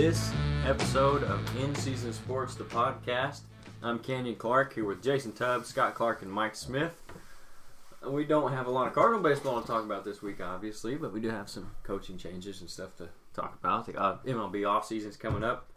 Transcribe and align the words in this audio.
this 0.00 0.32
episode 0.64 1.22
of 1.24 1.56
In 1.58 1.74
Season 1.74 2.10
Sports, 2.14 2.54
the 2.54 2.64
podcast. 2.64 3.40
I'm 3.82 3.98
Canyon 3.98 4.34
Clark 4.34 4.72
here 4.72 4.86
with 4.86 5.02
Jason 5.02 5.30
Tubbs, 5.30 5.68
Scott 5.68 5.94
Clark, 5.94 6.22
and 6.22 6.32
Mike 6.32 6.56
Smith. 6.56 7.02
We 8.08 8.24
don't 8.24 8.50
have 8.50 8.66
a 8.66 8.70
lot 8.70 8.86
of 8.86 8.94
Cardinal 8.94 9.22
baseball 9.22 9.60
to 9.60 9.66
talk 9.66 9.84
about 9.84 10.06
this 10.06 10.22
week, 10.22 10.40
obviously, 10.40 10.94
but 10.96 11.12
we 11.12 11.20
do 11.20 11.28
have 11.28 11.50
some 11.50 11.72
coaching 11.82 12.16
changes 12.16 12.62
and 12.62 12.70
stuff 12.70 12.96
to 12.96 13.10
talk 13.34 13.58
about. 13.62 13.84
The 13.84 14.00
uh, 14.00 14.16
MLB 14.24 14.62
offseason's 14.62 15.18
coming 15.18 15.44
up. 15.44 15.68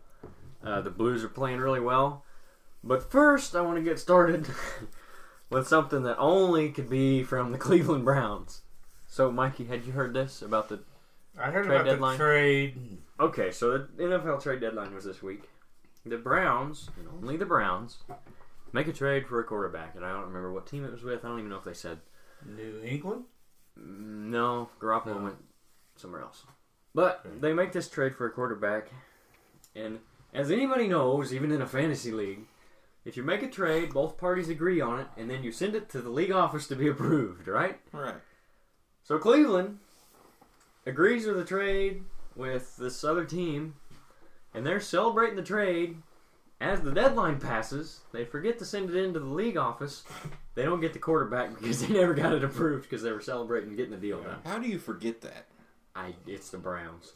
Uh, 0.64 0.80
the 0.80 0.90
Blues 0.90 1.22
are 1.26 1.28
playing 1.28 1.60
really 1.60 1.82
well. 1.82 2.24
But 2.82 3.12
first, 3.12 3.58
I 3.58 3.62
want 3.62 3.76
to 3.76 3.84
get 3.84 4.00
started 4.00 4.48
with 5.50 5.68
something 5.68 6.04
that 6.04 6.18
only 6.18 6.70
could 6.70 6.90
be 6.90 7.24
from 7.24 7.52
the 7.52 7.58
Cleveland 7.68 8.06
Browns. 8.06 8.62
So, 9.06 9.30
Mikey, 9.30 9.66
had 9.66 9.84
you 9.86 9.92
heard 9.92 10.14
this 10.14 10.42
about 10.42 10.70
the 10.70 10.80
I 11.40 11.52
heard 11.52 11.66
Trade 11.66 11.76
about 11.76 11.86
deadline? 11.86 12.18
the 12.18 12.24
trade. 12.24 12.98
Okay, 13.20 13.52
so 13.52 13.78
the 13.78 13.86
NFL 14.04 14.42
trade 14.44 14.60
deadline 14.62 14.94
was 14.94 15.04
this 15.06 15.22
week. 15.24 15.50
The 16.06 16.18
Browns, 16.18 16.90
and 16.98 17.08
only 17.08 17.38
the 17.38 17.46
Browns, 17.46 17.98
make 18.74 18.88
a 18.88 18.94
trade 18.94 19.26
for 19.28 19.40
a 19.40 19.44
quarterback, 19.44 19.96
and 19.96 20.06
I 20.06 20.12
don't 20.12 20.26
remember 20.26 20.52
what 20.52 20.68
team 20.68 20.84
it 20.86 20.92
was 20.92 21.04
with. 21.04 21.24
I 21.24 21.30
don't 21.30 21.40
even 21.40 21.50
know 21.50 21.58
if 21.58 21.64
they 21.64 21.74
said 21.74 22.00
New 22.46 22.82
England? 22.84 23.24
Mm, 23.80 24.30
no. 24.30 24.70
Garoppolo 24.80 25.16
No. 25.18 25.24
went 25.24 25.38
somewhere 25.96 26.22
else, 26.22 26.46
but 26.94 27.22
Okay. 27.26 27.38
they 27.40 27.54
make 27.54 27.72
this 27.72 27.90
trade 27.90 28.16
for 28.16 28.26
a 28.26 28.32
quarterback, 28.32 28.90
and 29.76 30.00
as 30.34 30.52
anybody 30.52 30.88
knows, 30.88 31.34
even 31.34 31.52
in 31.52 31.62
a 31.62 31.68
fantasy 31.68 32.12
league, 32.12 32.48
if 33.06 33.16
you 33.18 33.24
make 33.24 33.42
a 33.44 33.50
trade, 33.50 33.94
both 33.94 34.18
parties 34.18 34.50
agree 34.50 34.82
on 34.82 35.00
it, 35.00 35.08
and 35.18 35.30
then 35.30 35.44
you 35.44 35.52
send 35.52 35.76
it 35.76 35.90
to 35.90 36.02
the 36.02 36.10
league 36.10 36.32
office 36.32 36.68
to 36.68 36.76
be 36.76 36.88
approved, 36.88 37.48
right? 37.48 37.80
Right. 37.92 38.16
So 39.04 39.18
Cleveland 39.20 39.80
agrees 40.86 41.26
with 41.26 41.38
the 41.38 41.46
trade 41.46 42.04
with 42.36 42.78
this 42.78 43.04
other 43.04 43.26
team, 43.26 43.76
and 44.54 44.66
they're 44.66 44.80
celebrating 44.80 45.36
the 45.36 45.44
trade. 45.44 45.98
As 46.62 46.82
the 46.82 46.92
deadline 46.92 47.40
passes, 47.40 48.02
they 48.14 48.24
forget 48.24 48.58
to 48.60 48.66
send 48.66 48.90
it 48.90 48.96
into 48.96 49.20
the 49.20 49.26
league 49.26 49.58
office. 49.58 50.04
They 50.56 50.64
don't 50.64 50.80
get 50.80 50.94
the 50.94 51.00
quarterback 51.00 51.54
because 51.60 51.86
they 51.86 51.94
never 51.94 52.14
got 52.14 52.34
it 52.34 52.44
approved 52.44 52.84
because 52.84 53.04
they 53.04 53.12
were 53.12 53.22
celebrating 53.22 53.76
getting 53.76 53.92
the 53.92 53.98
deal 53.98 54.22
done. 54.22 54.38
How 54.46 54.60
do 54.60 54.68
you 54.68 54.80
forget 54.80 55.22
that? 55.22 55.48
I, 55.96 56.16
it's 56.26 56.50
the 56.50 56.58
Browns. 56.58 57.14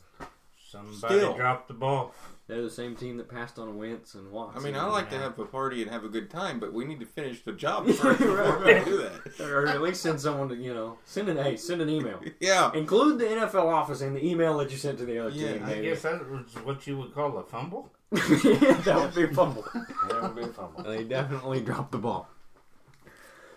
Somebody 0.70 0.98
Still. 0.98 1.34
dropped 1.34 1.70
the 1.70 1.74
ball. 1.74 2.14
They're 2.48 2.62
the 2.62 2.70
same 2.70 2.96
team 2.96 3.18
that 3.18 3.30
passed 3.30 3.58
on 3.60 3.78
Wentz 3.78 4.16
and 4.16 4.28
I 4.56 4.60
mean, 4.60 4.76
I 4.76 4.86
like 4.86 5.10
to 5.10 5.18
have 5.18 5.38
a 5.40 5.46
party 5.46 5.82
and 5.82 5.92
have 5.92 6.04
a 6.06 6.10
good 6.10 6.30
time, 6.30 6.60
but 6.60 6.72
we 6.74 6.84
need 6.86 7.00
to 7.02 7.06
finish 7.06 7.42
the 7.44 7.52
job 7.54 7.88
first 7.92 8.20
before 8.20 8.36
Right, 8.36 8.66
we 8.66 8.74
right. 8.74 8.86
do 8.86 8.98
that. 8.98 9.40
or 9.46 9.68
at 9.68 9.82
least 9.82 10.02
send 10.02 10.20
someone 10.22 10.48
to 10.50 10.56
you 10.56 10.74
know 10.74 10.98
send 11.06 11.30
an 11.30 11.38
hey 11.38 11.56
send 11.58 11.82
an 11.82 11.90
email. 11.90 12.20
Yeah. 12.40 12.72
Include 12.74 13.20
the 13.20 13.26
NFL 13.26 13.66
office 13.66 14.02
in 14.02 14.14
the 14.14 14.26
email 14.26 14.58
that 14.60 14.72
you 14.72 14.78
sent 14.78 14.98
to 15.00 15.06
the 15.06 15.20
other 15.20 15.30
Yeah, 15.36 15.54
team. 15.54 15.64
I 15.64 15.68
maybe. 15.68 15.88
guess 15.88 16.02
that 16.04 16.30
was 16.30 16.46
what 16.64 16.86
you 16.88 16.98
would 16.98 17.14
call 17.14 17.38
a 17.38 17.44
fumble. 17.44 17.90
that 18.12 18.98
would 19.02 19.16
be 19.16 19.24
a 19.24 19.34
fumble. 19.36 19.66
That 20.10 20.22
would 20.22 20.36
be 20.36 20.44
a 20.44 20.48
fumble. 20.48 20.84
They 20.84 21.04
definitely 21.04 21.60
dropped 21.62 21.92
the 21.92 21.98
ball. 21.98 22.30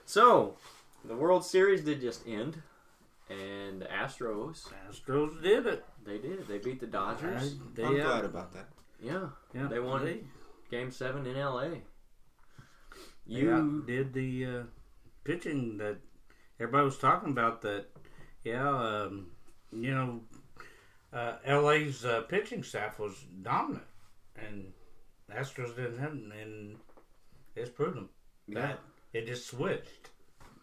So, 0.05 0.56
the 1.05 1.14
World 1.14 1.44
Series 1.44 1.83
did 1.83 2.00
just 2.00 2.27
end, 2.27 2.62
and 3.31 3.81
the 3.81 3.86
Astros, 3.86 4.67
Astros 4.91 5.41
did 5.42 5.67
it. 5.67 5.84
they 6.05 6.19
did. 6.19 6.48
They 6.48 6.59
beat 6.59 6.81
the 6.81 6.86
Dodgers. 6.86 7.55
They, 7.75 7.84
I'm 7.84 8.00
uh, 8.00 8.03
glad 8.03 8.25
about 8.25 8.53
that. 8.55 8.69
Yeah, 9.00 9.28
yeah, 9.55 9.69
They 9.69 9.78
won. 9.78 10.05
They, 10.05 10.20
Game 10.70 10.91
Seven 10.91 11.27
in 11.27 11.37
L.A. 11.37 11.69
they 11.70 11.83
You, 13.27 13.53
outdid 13.53 14.12
the 14.12 14.47
uh, 14.47 14.62
pitching 15.25 15.78
that 15.78 15.99
everybody 16.59 16.84
was 16.84 16.99
talking 16.99 17.31
about. 17.31 17.62
That, 17.62 17.87
yeah, 18.44 18.69
um, 18.69 19.28
you 19.72 19.94
know, 19.94 20.21
uh, 21.12 21.37
LA's 21.47 22.04
uh, 22.04 22.22
pitching 22.22 22.62
staff 22.62 22.99
was 22.99 23.15
dominant, 23.43 23.84
and 24.37 24.72
Astros 25.33 25.77
didn't 25.77 25.99
have, 25.99 26.12
it, 26.12 26.33
and 26.43 26.77
it's 27.56 27.71
proven 27.71 28.09
yeah, 28.47 28.60
That 28.60 28.81
it 29.12 29.27
just 29.27 29.47
switched. 29.47 30.09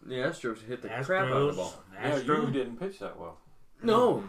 The 0.06 0.14
Astros 0.16 0.64
hit 0.66 0.82
the 0.82 0.88
Astros, 0.88 1.04
crap 1.06 1.24
out 1.26 1.32
of 1.32 1.46
the 1.56 1.62
ball. 1.62 1.74
Yeah, 1.94 2.16
you 2.16 2.50
didn't 2.50 2.76
pitch 2.78 2.98
that 3.00 3.18
well, 3.18 3.38
No, 3.82 4.24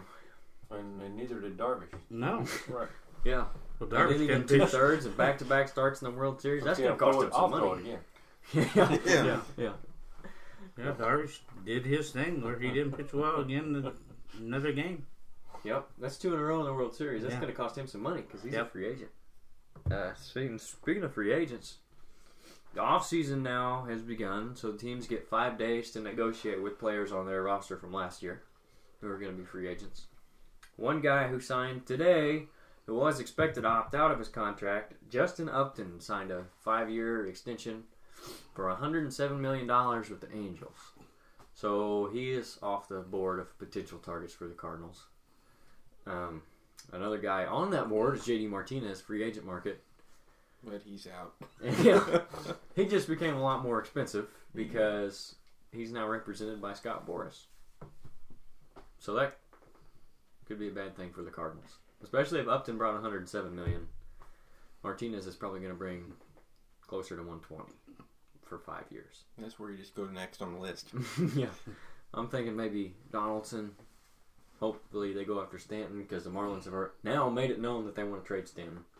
and, 0.70 1.00
and 1.02 1.16
neither 1.16 1.40
did 1.40 1.56
Darvish. 1.56 1.88
no. 2.10 2.44
Right. 2.68 2.88
yeah, 3.24 3.44
Well, 3.78 3.88
Darvish 3.88 4.08
didn't 4.12 4.22
even 4.24 4.46
two 4.46 4.58
pitch. 4.60 4.68
thirds 4.70 5.06
and 5.06 5.16
back 5.16 5.38
to 5.38 5.44
back 5.44 5.68
starts 5.68 6.02
in 6.02 6.10
the 6.10 6.16
World 6.18 6.40
Series. 6.40 6.64
That's 6.64 6.78
Yeah, 6.78 6.96
gonna 6.96 6.98
cost 6.98 7.12
throw 7.12 7.22
him 7.22 7.28
it- 7.28 7.34
some 7.34 7.42
I'll 7.44 7.58
throw 7.58 7.74
money. 7.76 7.90
it 7.90 8.00
again. 8.54 8.70
yeah, 8.74 8.88
Yeah. 9.04 9.14
yeah, 9.26 9.40
yeah. 9.56 9.72
Yeah, 10.78 10.92
Darvish 10.92 11.40
did 11.66 11.84
his 11.84 12.10
thing 12.10 12.42
where 12.42 12.58
he 12.58 12.70
didn't 12.70 12.92
pitch 12.96 13.12
well 13.12 13.40
again 13.40 13.74
in 13.76 13.92
another 14.46 14.72
game. 14.72 15.06
Yep, 15.62 15.88
that's 15.98 16.16
two 16.16 16.32
in 16.32 16.40
a 16.40 16.42
row 16.42 16.60
in 16.60 16.66
the 16.66 16.72
World 16.72 16.94
Series. 16.94 17.20
That's 17.22 17.34
Yeah. 17.34 17.40
going 17.40 17.52
to 17.52 17.56
cost 17.56 17.76
him 17.76 17.86
some 17.86 18.00
money 18.00 18.22
because 18.22 18.42
he's 18.42 18.54
a 18.54 18.58
Yep. 18.58 18.72
free 18.72 18.86
agent. 18.86 19.10
Uh, 19.90 20.14
speaking, 20.14 20.58
speaking 20.58 21.02
of 21.02 21.12
free 21.12 21.32
agents, 21.32 21.78
the 22.74 22.80
offseason 22.80 23.42
now 23.42 23.84
has 23.88 24.02
begun, 24.02 24.54
so 24.54 24.72
teams 24.72 25.06
get 25.06 25.28
five 25.28 25.58
days 25.58 25.90
to 25.92 26.00
negotiate 26.00 26.62
with 26.62 26.78
players 26.78 27.10
on 27.12 27.26
their 27.26 27.42
roster 27.42 27.76
from 27.76 27.92
last 27.92 28.22
year 28.22 28.42
who 29.00 29.08
are 29.08 29.18
going 29.18 29.32
to 29.32 29.38
be 29.38 29.44
free 29.44 29.68
agents. 29.68 30.06
One 30.76 31.00
guy 31.00 31.28
who 31.28 31.40
signed 31.40 31.86
today, 31.86 32.44
who 32.86 32.94
was 32.94 33.20
expected 33.20 33.62
to 33.62 33.68
opt 33.68 33.94
out 33.94 34.10
of 34.10 34.18
his 34.18 34.28
contract, 34.28 34.94
Justin 35.08 35.48
Upton, 35.48 36.00
signed 36.00 36.30
a 36.30 36.44
five 36.60 36.88
year 36.88 37.26
extension 37.26 37.84
for 38.54 38.64
$107 38.64 39.38
million 39.38 39.66
with 39.66 40.20
the 40.20 40.32
Angels. 40.34 40.92
So 41.54 42.08
he 42.12 42.30
is 42.30 42.58
off 42.62 42.88
the 42.88 43.00
board 43.00 43.40
of 43.40 43.58
potential 43.58 43.98
targets 43.98 44.32
for 44.32 44.46
the 44.46 44.54
Cardinals. 44.54 45.04
Um, 46.06 46.42
another 46.92 47.18
guy 47.18 47.44
on 47.44 47.70
that 47.72 47.88
board 47.88 48.16
is 48.16 48.22
JD 48.22 48.48
Martinez, 48.48 49.00
free 49.00 49.22
agent 49.22 49.44
market. 49.44 49.82
But 50.62 50.82
he's 50.84 51.06
out. 51.06 51.34
Yeah. 51.82 52.20
he 52.76 52.86
just 52.86 53.08
became 53.08 53.36
a 53.36 53.42
lot 53.42 53.62
more 53.62 53.78
expensive 53.78 54.24
mm-hmm. 54.24 54.58
because 54.58 55.36
he's 55.72 55.92
now 55.92 56.06
represented 56.06 56.60
by 56.60 56.74
Scott 56.74 57.06
Boras. 57.06 57.44
So 58.98 59.14
that 59.14 59.38
could 60.46 60.58
be 60.58 60.68
a 60.68 60.72
bad 60.72 60.96
thing 60.96 61.10
for 61.12 61.22
the 61.22 61.30
Cardinals, 61.30 61.78
especially 62.02 62.40
if 62.40 62.48
Upton 62.48 62.76
brought 62.76 62.94
107 62.94 63.54
million. 63.54 63.86
Martinez 64.82 65.26
is 65.26 65.36
probably 65.36 65.60
going 65.60 65.72
to 65.72 65.78
bring 65.78 66.12
closer 66.86 67.16
to 67.16 67.22
120 67.22 67.72
for 68.44 68.58
five 68.58 68.84
years. 68.90 69.24
That's 69.38 69.58
where 69.58 69.70
you 69.70 69.78
just 69.78 69.94
go 69.94 70.06
next 70.06 70.42
on 70.42 70.52
the 70.52 70.60
list. 70.60 70.90
yeah, 71.36 71.46
I'm 72.12 72.28
thinking 72.28 72.56
maybe 72.56 72.94
Donaldson. 73.12 73.70
Hopefully 74.58 75.14
they 75.14 75.24
go 75.24 75.40
after 75.40 75.58
Stanton 75.58 75.98
because 75.98 76.24
the 76.24 76.30
Marlins 76.30 76.64
have 76.64 76.90
now 77.02 77.30
made 77.30 77.50
it 77.50 77.60
known 77.60 77.86
that 77.86 77.94
they 77.94 78.04
want 78.04 78.22
to 78.22 78.26
trade 78.26 78.46
Stanton, 78.46 78.80
That 78.80 78.80
would 78.80 78.98
be 78.98 78.99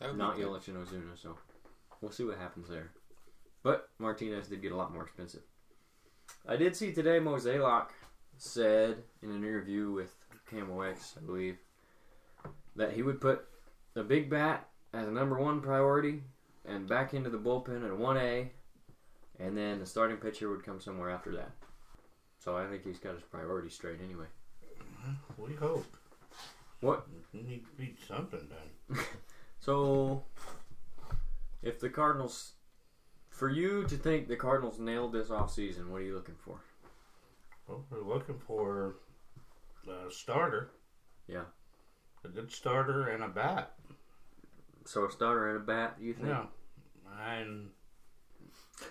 not 0.00 0.36
good. 0.36 0.46
Yelich 0.46 0.68
and 0.68 0.76
Ozuna. 0.76 1.20
So 1.20 1.36
we'll 2.00 2.10
see 2.10 2.24
what 2.24 2.38
happens 2.38 2.68
there. 2.68 2.90
But 3.62 3.88
Martinez 3.98 4.48
did 4.48 4.62
get 4.62 4.72
a 4.72 4.76
lot 4.76 4.92
more 4.92 5.02
expensive. 5.02 5.42
I 6.46 6.56
did 6.56 6.76
see 6.76 6.92
today 6.92 7.18
Mozeliak 7.18 7.88
said 8.36 8.98
in 9.22 9.30
an 9.30 9.44
interview 9.44 9.90
with 9.90 10.14
KMOX, 10.50 11.18
I 11.18 11.20
believe, 11.24 11.56
that 12.76 12.92
he 12.92 13.02
would 13.02 13.20
put 13.20 13.46
the 13.94 14.04
big 14.04 14.30
bat 14.30 14.68
as 14.92 15.08
a 15.08 15.10
number 15.10 15.38
one 15.38 15.60
priority 15.60 16.22
and 16.64 16.88
back 16.88 17.14
into 17.14 17.30
the 17.30 17.38
bullpen 17.38 17.84
at 17.84 17.98
1A, 17.98 18.48
and 19.38 19.56
then 19.56 19.78
the 19.78 19.86
starting 19.86 20.16
pitcher 20.16 20.50
would 20.50 20.64
come 20.64 20.80
somewhere 20.80 21.10
after 21.10 21.32
that. 21.32 21.50
So 22.38 22.56
I 22.56 22.66
think 22.66 22.84
he's 22.84 22.98
got 22.98 23.14
his 23.14 23.24
priorities 23.24 23.74
straight 23.74 24.00
anyway. 24.02 24.26
Mm-hmm. 25.08 25.42
We 25.42 25.54
hope. 25.54 25.96
What? 26.80 27.06
We 27.32 27.42
need 27.42 27.64
to 27.64 27.72
be 27.72 27.96
something 28.06 28.48
done. 28.48 28.98
So, 29.66 30.22
if 31.60 31.80
the 31.80 31.88
Cardinals, 31.88 32.52
for 33.30 33.48
you 33.48 33.82
to 33.88 33.96
think 33.96 34.28
the 34.28 34.36
Cardinals 34.36 34.78
nailed 34.78 35.12
this 35.12 35.26
offseason, 35.26 35.88
what 35.88 36.02
are 36.02 36.04
you 36.04 36.14
looking 36.14 36.36
for? 36.38 36.60
Well, 37.66 37.84
we're 37.90 38.00
looking 38.00 38.38
for 38.38 38.98
a 39.88 40.08
starter. 40.08 40.70
Yeah. 41.26 41.46
A 42.24 42.28
good 42.28 42.52
starter 42.52 43.08
and 43.08 43.24
a 43.24 43.28
bat. 43.28 43.72
So 44.84 45.04
a 45.04 45.10
starter 45.10 45.48
and 45.48 45.56
a 45.56 45.66
bat, 45.66 45.96
you 46.00 46.14
think? 46.14 46.28
Yeah. 46.28 46.44
And 47.28 47.70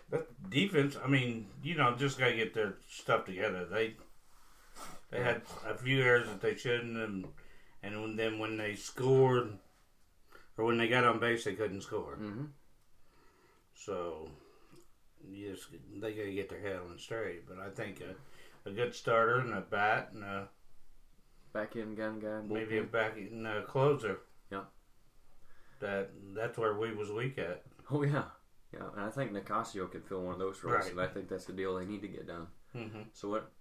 that 0.10 0.28
defense, 0.50 0.98
I 1.02 1.08
mean, 1.08 1.48
you 1.64 1.76
know, 1.76 1.96
just 1.96 2.20
got 2.20 2.32
to 2.32 2.36
get 2.36 2.54
their 2.54 2.80
stuff 2.90 3.24
together. 3.24 3.64
They 3.64 3.94
they 5.10 5.24
had 5.24 5.44
a 5.66 5.74
few 5.74 6.02
errors 6.02 6.28
that 6.28 6.42
they 6.42 6.56
shouldn't, 6.56 6.98
and 6.98 7.28
and 7.82 8.20
then 8.20 8.40
when 8.40 8.58
they 8.58 8.76
scored 8.76 9.58
or 10.58 10.66
when 10.66 10.78
they 10.78 10.88
got 10.88 11.04
on 11.04 11.20
base, 11.20 11.44
they 11.44 11.54
couldn't 11.54 11.82
score. 11.82 12.18
Mm-hmm. 12.22 12.46
So 13.74 14.30
yes, 15.30 15.60
they 16.00 16.14
got 16.14 16.24
to 16.24 16.34
get 16.34 16.50
their 16.50 16.60
head 16.62 16.80
on 16.90 16.98
straight. 16.98 17.48
But 17.48 17.60
I 17.60 17.70
think 17.70 18.02
a, 18.02 18.70
a 18.70 18.72
good 18.74 18.94
starter 18.96 19.40
and 19.40 19.54
a 19.54 19.62
bat 19.62 20.12
and 20.14 20.24
a, 20.24 20.48
Back 21.54 21.76
in 21.78 21.96
gun 21.96 22.20
guy. 22.20 22.42
maybe 22.48 22.78
a 22.80 22.84
back 22.84 23.16
and 23.18 23.48
a 23.48 23.64
closer. 23.64 24.20
Yeah. 24.52 24.64
That 25.80 26.10
that's 26.36 26.58
where 26.58 26.74
we 26.78 26.94
was 26.94 27.10
weak 27.12 27.38
at. 27.38 27.64
Oh 27.92 28.04
yeah, 28.04 28.24
yeah. 28.74 28.82
And 28.96 29.06
I 29.06 29.10
think 29.10 29.32
Nicasio 29.32 29.90
could 29.90 30.04
fill 30.06 30.22
one 30.24 30.34
of 30.34 30.40
those 30.40 30.62
roles, 30.64 30.84
Right. 30.84 30.92
and 30.92 31.00
I 31.00 31.08
think 31.08 31.30
that's 31.30 31.46
the 31.46 31.54
deal 31.54 31.76
they 31.78 31.86
need 31.86 32.02
to 32.02 32.08
get 32.10 32.28
done. 32.28 32.48
Mm-hmm. 32.76 33.00
So 33.14 33.30
what? 33.30 33.52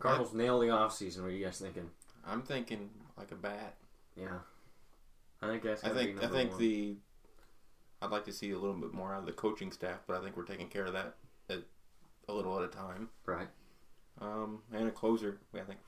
Cardinals 0.00 0.32
nail 0.34 0.58
the 0.60 0.70
off 0.70 0.94
season. 0.94 1.22
What 1.22 1.28
are 1.32 1.34
you 1.36 1.44
guys 1.44 1.58
thinking? 1.60 1.90
I'm 2.26 2.42
thinking 2.42 2.90
like 3.16 3.30
a 3.30 3.36
bat. 3.36 3.74
Yeah, 4.16 4.38
I 5.42 5.46
think 5.46 5.62
that's. 5.62 5.84
I 5.84 5.90
think 5.90 6.18
be 6.20 6.26
I 6.26 6.28
think 6.28 6.50
one. 6.52 6.60
the 6.60 6.96
I'd 8.02 8.10
like 8.10 8.24
to 8.26 8.32
see 8.32 8.50
a 8.52 8.58
little 8.58 8.76
bit 8.76 8.92
more 8.92 9.12
out 9.12 9.20
of 9.20 9.26
the 9.26 9.32
coaching 9.32 9.72
staff, 9.72 10.00
but 10.06 10.16
I 10.16 10.22
think 10.22 10.36
we're 10.36 10.44
taking 10.44 10.68
care 10.68 10.84
of 10.86 10.92
that 10.92 11.16
at, 11.50 11.58
a 12.28 12.32
little 12.32 12.56
at 12.58 12.64
a 12.64 12.68
time. 12.68 13.08
right. 13.26 13.48
Um, 14.20 14.62
and 14.72 14.88
a 14.88 14.90
closer. 14.90 15.38
I 15.54 15.60
think 15.60 15.78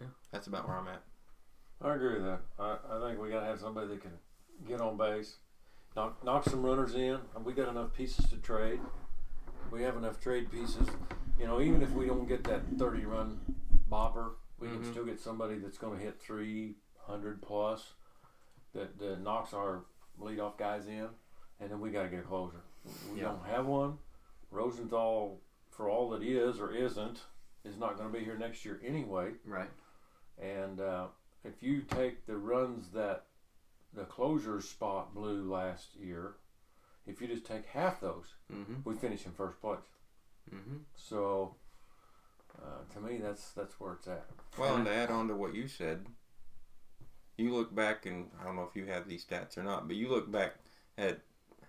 Yeah. 0.00 0.08
that's 0.32 0.46
about 0.46 0.66
where 0.68 0.76
I'm 0.76 0.86
at. 0.88 1.02
I 1.82 1.94
agree 1.94 2.14
with 2.14 2.24
that. 2.24 2.40
I, 2.58 2.78
I 2.90 3.00
think 3.08 3.20
we 3.20 3.28
got 3.30 3.40
to 3.40 3.46
have 3.46 3.60
somebody 3.60 3.88
that 3.88 4.00
can 4.00 4.12
get 4.66 4.80
on 4.80 4.96
base, 4.96 5.36
knock 5.96 6.22
knock 6.24 6.44
some 6.44 6.62
runners 6.64 6.94
in. 6.94 7.18
We 7.44 7.52
got 7.52 7.68
enough 7.68 7.92
pieces 7.92 8.26
to 8.30 8.36
trade. 8.36 8.80
We 9.70 9.82
have 9.82 9.96
enough 9.96 10.20
trade 10.20 10.50
pieces. 10.50 10.88
You 11.38 11.46
know, 11.46 11.60
even 11.60 11.82
if 11.82 11.90
we 11.90 12.06
don't 12.06 12.26
get 12.28 12.44
that 12.44 12.62
thirty 12.78 13.04
run 13.04 13.40
bopper, 13.90 14.30
we 14.58 14.68
Mhm. 14.68 14.82
can 14.82 14.92
still 14.92 15.04
get 15.04 15.20
somebody 15.20 15.58
that's 15.58 15.78
going 15.78 15.98
to 15.98 16.04
hit 16.04 16.20
three 16.20 16.76
hundred 17.06 17.42
plus. 17.42 17.94
That, 18.74 18.98
that 18.98 19.22
knocks 19.22 19.54
our 19.54 19.84
leadoff 20.20 20.58
guys 20.58 20.86
in, 20.86 21.08
and 21.60 21.70
then 21.70 21.80
we 21.80 21.90
got 21.90 22.02
to 22.02 22.08
get 22.08 22.20
a 22.20 22.22
closer. 22.22 22.60
We 23.12 23.20
Yeah. 23.20 23.28
don't 23.28 23.46
have 23.46 23.66
one. 23.66 23.98
Rosenthal, 24.50 25.40
for 25.70 25.88
all 25.88 26.10
that 26.10 26.22
is 26.22 26.60
or 26.60 26.72
isn't, 26.72 27.20
is 27.64 27.78
not 27.78 27.96
going 27.96 28.12
to 28.12 28.18
be 28.18 28.24
here 28.24 28.36
next 28.38 28.64
year 28.64 28.80
anyway. 28.84 29.32
Right. 29.44 29.70
And 30.40 30.80
uh, 30.80 31.06
if 31.44 31.62
you 31.62 31.82
take 31.82 32.26
the 32.26 32.36
runs 32.36 32.90
that 32.90 33.24
the 33.94 34.04
closure 34.04 34.60
spot 34.60 35.14
blew 35.14 35.50
last 35.50 35.96
year, 35.96 36.34
if 37.06 37.20
you 37.20 37.28
just 37.28 37.46
take 37.46 37.66
half 37.66 38.00
those, 38.00 38.34
Mm-hmm. 38.52 38.74
we 38.84 38.94
finish 38.94 39.24
in 39.26 39.32
first 39.32 39.60
place. 39.60 39.78
Mm-hmm. 40.54 40.76
So 40.96 41.54
uh, 42.62 42.92
to 42.94 43.00
me, 43.00 43.18
that's 43.18 43.50
that's 43.52 43.80
where 43.80 43.94
it's 43.94 44.06
at. 44.06 44.26
Well, 44.58 44.76
and 44.76 44.84
to 44.84 44.92
add 44.94 45.10
on 45.10 45.28
to 45.28 45.34
what 45.34 45.54
you 45.54 45.66
said, 45.66 46.06
you 47.38 47.54
look 47.54 47.74
back 47.74 48.06
and 48.06 48.30
I 48.40 48.44
don't 48.44 48.56
know 48.56 48.68
if 48.68 48.76
you 48.76 48.86
have 48.86 49.08
these 49.08 49.24
stats 49.24 49.56
or 49.58 49.62
not, 49.62 49.86
but 49.86 49.96
you 49.96 50.08
look 50.08 50.30
back 50.30 50.54
at 50.98 51.20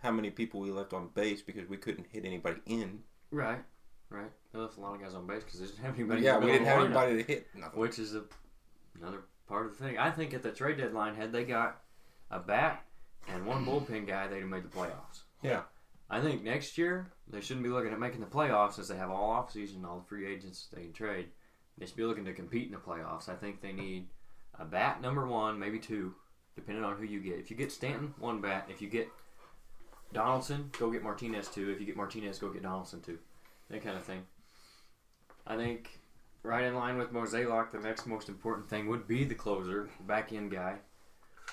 how 0.02 0.12
many 0.12 0.30
people 0.30 0.60
we 0.60 0.72
left 0.72 0.94
on 0.94 1.10
base 1.14 1.42
because 1.42 1.68
we 1.68 1.78
couldn't 1.78 2.08
hit 2.12 2.26
anybody 2.26 2.62
in. 2.66 3.00
Right. 3.32 3.60
Right. 4.10 4.32
They 4.54 4.60
left 4.60 4.78
a 4.78 4.82
lot 4.82 4.96
of 4.96 5.02
guys 5.02 5.14
on 5.14 5.28
base 5.28 5.44
because 5.44 5.60
they 5.60 5.66
didn't 5.66 5.80
have 5.84 5.96
anybody. 5.96 6.22
yeah, 6.22 6.38
we 6.38 6.52
didn't 6.52 6.68
have 6.68 6.80
middle 6.80 6.86
of 6.88 6.94
the 6.94 7.00
lineup, 7.00 7.04
anybody 7.04 7.24
to 7.24 7.34
hit. 7.34 7.48
Nothing. 7.56 7.80
Which 7.80 8.00
is 8.00 8.16
a, 8.16 8.24
another 9.00 9.24
part 9.48 9.66
of 9.66 9.78
the 9.78 9.84
thing. 9.84 9.98
I 9.98 10.12
think 10.12 10.34
at 10.34 10.44
the 10.44 10.52
trade 10.52 10.78
deadline, 10.78 11.16
had 11.16 11.32
they 11.32 11.44
got 11.44 11.82
a 12.32 12.40
bat 12.40 12.86
and 13.28 13.46
one 13.46 13.66
bullpen 13.66 14.08
guy, 14.08 14.28
they'd 14.28 14.40
have 14.40 14.50
made 14.50 14.64
the 14.64 14.70
playoffs. 14.70 15.24
Yeah. 15.42 15.62
I 16.10 16.22
think 16.22 16.42
next 16.44 16.78
year 16.78 17.12
they 17.28 17.42
shouldn't 17.42 17.64
be 17.66 17.70
looking 17.70 17.92
at 17.92 18.00
making 18.00 18.22
the 18.22 18.28
playoffs 18.28 18.80
as 18.80 18.88
they 18.88 18.96
have 18.96 19.10
all 19.12 19.32
offseason, 19.32 19.84
all 19.86 20.00
the 20.00 20.06
free 20.06 20.26
agents 20.26 20.68
they 20.74 20.84
can 20.84 20.94
trade. 20.94 21.28
They 21.78 21.86
should 21.86 21.98
be 21.98 22.06
looking 22.06 22.26
to 22.26 22.34
compete 22.34 22.68
in 22.68 22.72
the 22.72 22.78
playoffs. 22.78 23.28
I 23.30 23.36
think 23.36 23.62
they 23.62 23.74
need 23.74 24.08
a 24.60 24.66
bat 24.66 25.02
number 25.02 25.28
one, 25.28 25.60
maybe 25.60 25.80
two, 25.80 26.16
depending 26.56 26.84
on 26.84 26.98
who 26.98 27.06
you 27.06 27.20
get. 27.20 27.40
If 27.40 27.52
you 27.52 27.58
get 27.58 27.72
Stanton, 27.72 28.14
one 28.20 28.42
bat. 28.42 28.68
If 28.70 28.82
you 28.82 28.90
get 28.90 29.10
Donaldson, 30.14 30.72
go 30.80 30.92
get 30.92 31.04
Martinez 31.04 31.48
two. 31.48 31.70
If 31.70 31.80
you 31.80 31.86
get 31.86 31.98
Martinez, 31.98 32.40
go 32.40 32.50
get 32.50 32.64
Donaldson 32.64 33.02
two. 33.02 33.20
That 33.70 33.84
kind 33.84 33.98
of 33.98 34.04
thing. 34.04 34.24
I 35.46 35.56
think 35.56 36.00
right 36.44 36.66
in 36.66 36.76
line 36.76 36.98
with 36.98 37.14
Mozeliak, 37.14 37.72
the 37.72 37.80
next 37.80 38.06
most 38.08 38.30
important 38.30 38.70
thing 38.70 38.88
would 38.88 39.08
be 39.08 39.24
the 39.26 39.36
closer, 39.36 39.90
back 40.06 40.32
end 40.32 40.52
guy. 40.52 40.78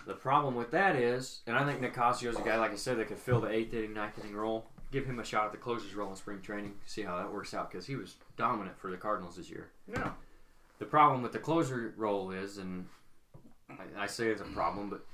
The 0.06 0.14
problem 0.14 0.54
with 0.54 0.70
that 0.72 0.96
is, 0.96 1.42
and 1.46 1.56
I 1.56 1.64
think 1.64 1.80
Nicasio's 1.80 2.36
a 2.36 2.42
guy, 2.42 2.58
like 2.58 2.72
I 2.72 2.76
said, 2.76 2.98
that 2.98 3.08
could 3.08 3.18
fill 3.18 3.40
the 3.40 3.50
eighth 3.50 3.74
inning, 3.74 3.94
ninth 3.94 4.18
inning 4.18 4.34
role. 4.34 4.66
Give 4.90 5.06
him 5.06 5.18
a 5.18 5.24
shot 5.24 5.46
at 5.46 5.52
the 5.52 5.58
closer's 5.58 5.94
role 5.94 6.10
in 6.10 6.16
spring 6.16 6.40
training, 6.40 6.74
see 6.86 7.02
how 7.02 7.16
that 7.16 7.32
works 7.32 7.54
out, 7.54 7.70
because 7.70 7.86
he 7.86 7.96
was 7.96 8.16
dominant 8.36 8.78
for 8.78 8.90
the 8.90 8.96
Cardinals 8.96 9.36
this 9.36 9.50
year. 9.50 9.70
Yeah. 9.88 10.10
The 10.78 10.84
problem 10.84 11.22
with 11.22 11.32
the 11.32 11.38
closer 11.38 11.94
role 11.96 12.30
is, 12.30 12.58
and 12.58 12.86
I, 13.70 14.04
I 14.04 14.06
say 14.06 14.28
it's 14.28 14.40
a 14.40 14.44
problem, 14.44 14.90
but 14.90 15.06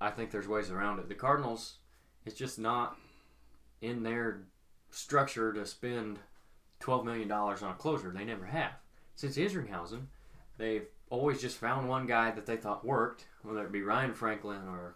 I 0.00 0.10
think 0.10 0.30
there's 0.30 0.48
ways 0.48 0.70
around 0.70 0.98
it. 0.98 1.08
The 1.08 1.14
Cardinals, 1.14 1.78
it's 2.24 2.36
just 2.36 2.58
not 2.58 2.96
in 3.80 4.02
their 4.02 4.42
structure 4.90 5.52
to 5.52 5.66
spend 5.66 6.18
$12 6.80 7.04
million 7.04 7.30
on 7.30 7.62
a 7.62 7.74
closer. 7.74 8.10
They 8.10 8.24
never 8.24 8.46
have. 8.46 8.72
Since 9.14 9.36
Isringhausen, 9.36 10.02
they've 10.58 10.86
always 11.10 11.40
just 11.40 11.58
found 11.58 11.88
one 11.88 12.06
guy 12.06 12.30
that 12.30 12.46
they 12.46 12.56
thought 12.56 12.84
worked, 12.84 13.26
whether 13.42 13.64
it 13.64 13.72
be 13.72 13.82
Ryan 13.82 14.14
Franklin 14.14 14.62
or 14.68 14.94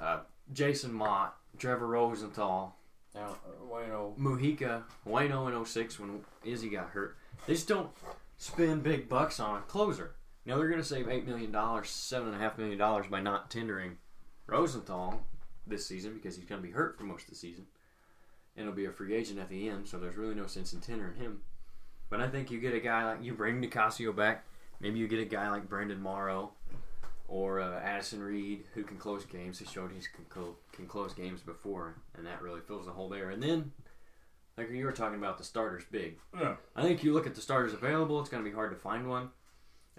uh, 0.00 0.20
Jason 0.52 0.92
Motte, 0.92 1.34
Trevor 1.58 1.86
Rosenthal, 1.86 2.76
Now, 3.14 3.36
uh, 3.46 3.88
know, 3.88 4.14
Mujica, 4.18 4.82
Waino 5.06 5.48
in 5.48 5.64
06 5.64 5.98
when 5.98 6.20
Izzy 6.44 6.70
got 6.70 6.90
hurt. 6.90 7.16
They 7.46 7.54
just 7.54 7.68
don't 7.68 7.90
spend 8.42 8.82
big 8.82 9.08
bucks 9.08 9.38
on 9.38 9.56
a 9.56 9.60
closer. 9.62 10.16
Now 10.44 10.58
they're 10.58 10.68
going 10.68 10.80
to 10.80 10.86
save 10.86 11.06
$8 11.06 11.26
million, 11.26 11.52
$7.5 11.52 12.58
million 12.58 13.08
by 13.08 13.20
not 13.20 13.52
tendering 13.52 13.98
Rosenthal 14.48 15.22
this 15.64 15.86
season 15.86 16.14
because 16.14 16.34
he's 16.34 16.44
going 16.44 16.60
to 16.60 16.66
be 16.66 16.74
hurt 16.74 16.98
for 16.98 17.04
most 17.04 17.24
of 17.24 17.30
the 17.30 17.36
season. 17.36 17.66
And 18.56 18.66
he'll 18.66 18.74
be 18.74 18.86
a 18.86 18.90
free 18.90 19.14
agent 19.14 19.38
at 19.38 19.48
the 19.48 19.68
end, 19.68 19.86
so 19.86 19.96
there's 19.96 20.16
really 20.16 20.34
no 20.34 20.46
sense 20.46 20.72
in 20.72 20.80
tendering 20.80 21.14
him. 21.14 21.42
But 22.10 22.20
I 22.20 22.26
think 22.26 22.50
you 22.50 22.58
get 22.58 22.74
a 22.74 22.80
guy 22.80 23.04
like, 23.04 23.22
you 23.22 23.32
bring 23.32 23.62
Nicasio 23.62 24.14
back, 24.14 24.44
maybe 24.80 24.98
you 24.98 25.06
get 25.06 25.20
a 25.20 25.24
guy 25.24 25.48
like 25.48 25.68
Brandon 25.68 26.02
Morrow 26.02 26.50
or 27.28 27.60
uh, 27.60 27.78
Addison 27.78 28.20
Reed 28.20 28.64
who 28.74 28.82
can 28.82 28.96
close 28.96 29.24
games. 29.24 29.60
He 29.60 29.66
showed 29.66 29.92
he 29.92 30.00
can, 30.00 30.46
can 30.72 30.86
close 30.86 31.14
games 31.14 31.42
before, 31.42 31.94
and 32.16 32.26
that 32.26 32.42
really 32.42 32.60
fills 32.60 32.86
the 32.86 32.92
hole 32.92 33.08
there. 33.08 33.30
And 33.30 33.40
then, 33.40 33.70
like 34.56 34.70
you 34.70 34.84
were 34.84 34.92
talking 34.92 35.18
about, 35.18 35.38
the 35.38 35.44
starters 35.44 35.84
big. 35.90 36.18
Yeah. 36.38 36.56
I 36.76 36.82
think 36.82 37.02
you 37.02 37.12
look 37.12 37.26
at 37.26 37.34
the 37.34 37.40
starters 37.40 37.72
available. 37.72 38.20
It's 38.20 38.28
going 38.28 38.42
to 38.44 38.48
be 38.48 38.54
hard 38.54 38.70
to 38.72 38.76
find 38.76 39.08
one. 39.08 39.30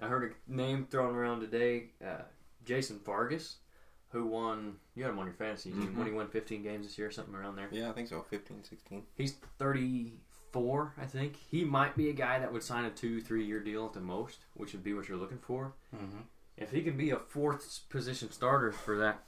I 0.02 0.08
heard 0.08 0.32
a 0.32 0.52
name 0.52 0.86
thrown 0.90 1.16
around 1.16 1.40
today, 1.42 1.92
uh, 2.06 2.24
Jason 2.66 3.00
Vargas, 3.06 3.58
who 4.10 4.26
won. 4.26 4.76
You 4.96 5.04
had 5.04 5.12
him 5.12 5.20
on 5.20 5.26
your 5.26 5.36
fantasy 5.36 5.72
team. 5.72 5.94
Mhm. 5.94 5.96
When 5.98 6.08
he 6.08 6.14
won 6.14 6.28
15 6.28 6.62
games 6.64 6.86
this 6.86 6.98
year, 6.98 7.10
something 7.12 7.34
around 7.36 7.56
there. 7.56 7.68
Yeah, 7.72 7.90
I 7.90 7.94
think 7.94 8.08
so. 8.10 8.22
15, 8.22 8.64
16. 8.64 9.06
He's 9.16 9.34
34, 9.60 10.94
I 10.98 11.06
think. 11.06 11.36
He 11.36 11.64
might 11.64 11.96
be 11.96 12.10
a 12.10 12.14
guy 12.14 12.40
that 12.40 12.52
would 12.52 12.64
sign 12.64 12.86
a 12.86 12.90
two, 12.92 13.22
three 13.22 13.46
year 13.46 13.60
deal 13.60 13.86
at 13.86 13.94
the 13.94 14.02
most, 14.02 14.40
which 14.54 14.74
would 14.74 14.84
be 14.84 14.94
what 14.94 15.08
you're 15.08 15.18
looking 15.18 15.40
for. 15.40 15.74
Mm-hmm. 15.96 16.22
If 16.58 16.72
he 16.72 16.82
can 16.84 16.98
be 16.98 17.10
a 17.10 17.18
fourth 17.18 17.82
position 17.90 18.32
starter 18.32 18.72
for 18.72 18.98
that 18.98 19.24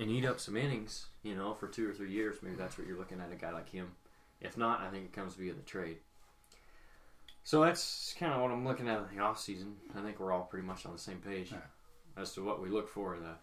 and 0.00 0.10
eat 0.10 0.24
up 0.24 0.40
some 0.40 0.56
innings, 0.56 1.06
you 1.22 1.34
know, 1.34 1.54
for 1.54 1.68
two 1.68 1.88
or 1.88 1.92
three 1.92 2.10
years, 2.10 2.38
maybe 2.42 2.56
that's 2.56 2.76
what 2.76 2.86
you're 2.86 2.98
looking 2.98 3.20
at 3.20 3.32
a 3.32 3.36
guy 3.36 3.52
like 3.52 3.68
him. 3.70 3.92
If 4.40 4.56
not, 4.56 4.80
I 4.80 4.90
think 4.90 5.04
it 5.04 5.12
comes 5.12 5.34
via 5.34 5.54
the 5.54 5.62
trade. 5.62 5.98
So 7.44 7.62
that's 7.62 8.14
kind 8.18 8.32
of 8.32 8.40
what 8.40 8.50
I'm 8.50 8.66
looking 8.66 8.88
at 8.88 8.98
in 8.98 9.16
the 9.16 9.22
off 9.22 9.40
season. 9.40 9.76
I 9.96 10.02
think 10.02 10.18
we're 10.18 10.32
all 10.32 10.44
pretty 10.44 10.66
much 10.66 10.84
on 10.84 10.92
the 10.92 10.98
same 10.98 11.18
page 11.18 11.52
as 12.16 12.32
to 12.34 12.44
what 12.44 12.60
we 12.60 12.68
look 12.68 12.88
for 12.88 13.14
in 13.14 13.22
a, 13.22 13.36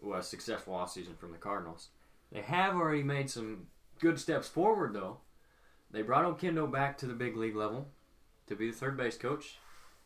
well, 0.00 0.18
a 0.18 0.22
successful 0.22 0.74
off 0.74 0.92
season 0.92 1.14
from 1.14 1.32
the 1.32 1.38
Cardinals. 1.38 1.88
They 2.30 2.42
have 2.42 2.74
already 2.74 3.02
made 3.02 3.30
some 3.30 3.68
good 3.98 4.20
steps 4.20 4.48
forward, 4.48 4.92
though. 4.92 5.18
They 5.90 6.02
brought 6.02 6.24
Oquendo 6.24 6.70
back 6.70 6.98
to 6.98 7.06
the 7.06 7.14
big 7.14 7.36
league 7.36 7.56
level 7.56 7.88
to 8.46 8.56
be 8.56 8.70
the 8.70 8.76
third 8.76 8.96
base 8.96 9.16
coach. 9.16 9.58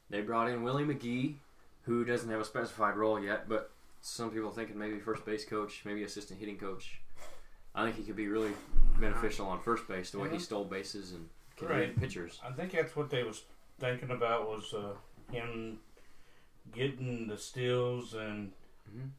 They 0.09 0.21
brought 0.21 0.49
in 0.49 0.63
Willie 0.63 0.85
McGee, 0.85 1.37
who 1.83 2.05
doesn't 2.05 2.31
have 2.31 2.41
a 2.41 2.45
specified 2.45 2.97
role 2.97 3.19
yet, 3.19 3.49
but 3.49 3.73
some 4.01 4.31
people 4.31 4.51
thinking 4.51 4.79
maybe 4.79 5.01
first 5.01 5.25
base 5.25 5.45
coach, 5.45 5.83
maybe 5.85 6.05
assistant 6.05 6.39
hitting 6.39 6.57
coach. 6.57 7.00
I 7.75 7.85
think 7.85 7.97
he 7.97 8.03
could 8.03 8.17
be 8.17 8.29
really 8.29 8.53
beneficial 8.99 9.47
on 9.47 9.61
first 9.61 9.87
base, 9.89 10.11
the 10.11 10.19
way 10.19 10.29
he 10.31 10.37
Mhm. 10.37 10.41
stole 10.41 10.65
bases 10.65 11.13
and 11.13 11.29
can 11.57 11.69
Right. 11.69 11.79
read 11.81 11.97
pitchers. 11.97 12.41
I 12.45 12.53
think 12.53 12.73
that's 12.73 12.95
what 12.97 13.11
they 13.11 13.23
was 13.23 13.45
thinking 13.79 14.11
about 14.11 14.49
was 14.49 14.75
uh, 14.75 14.97
him 15.31 15.81
getting 16.73 17.27
the 17.29 17.37
steals 17.39 18.15
and 18.15 18.53
Mhm. 18.93 19.11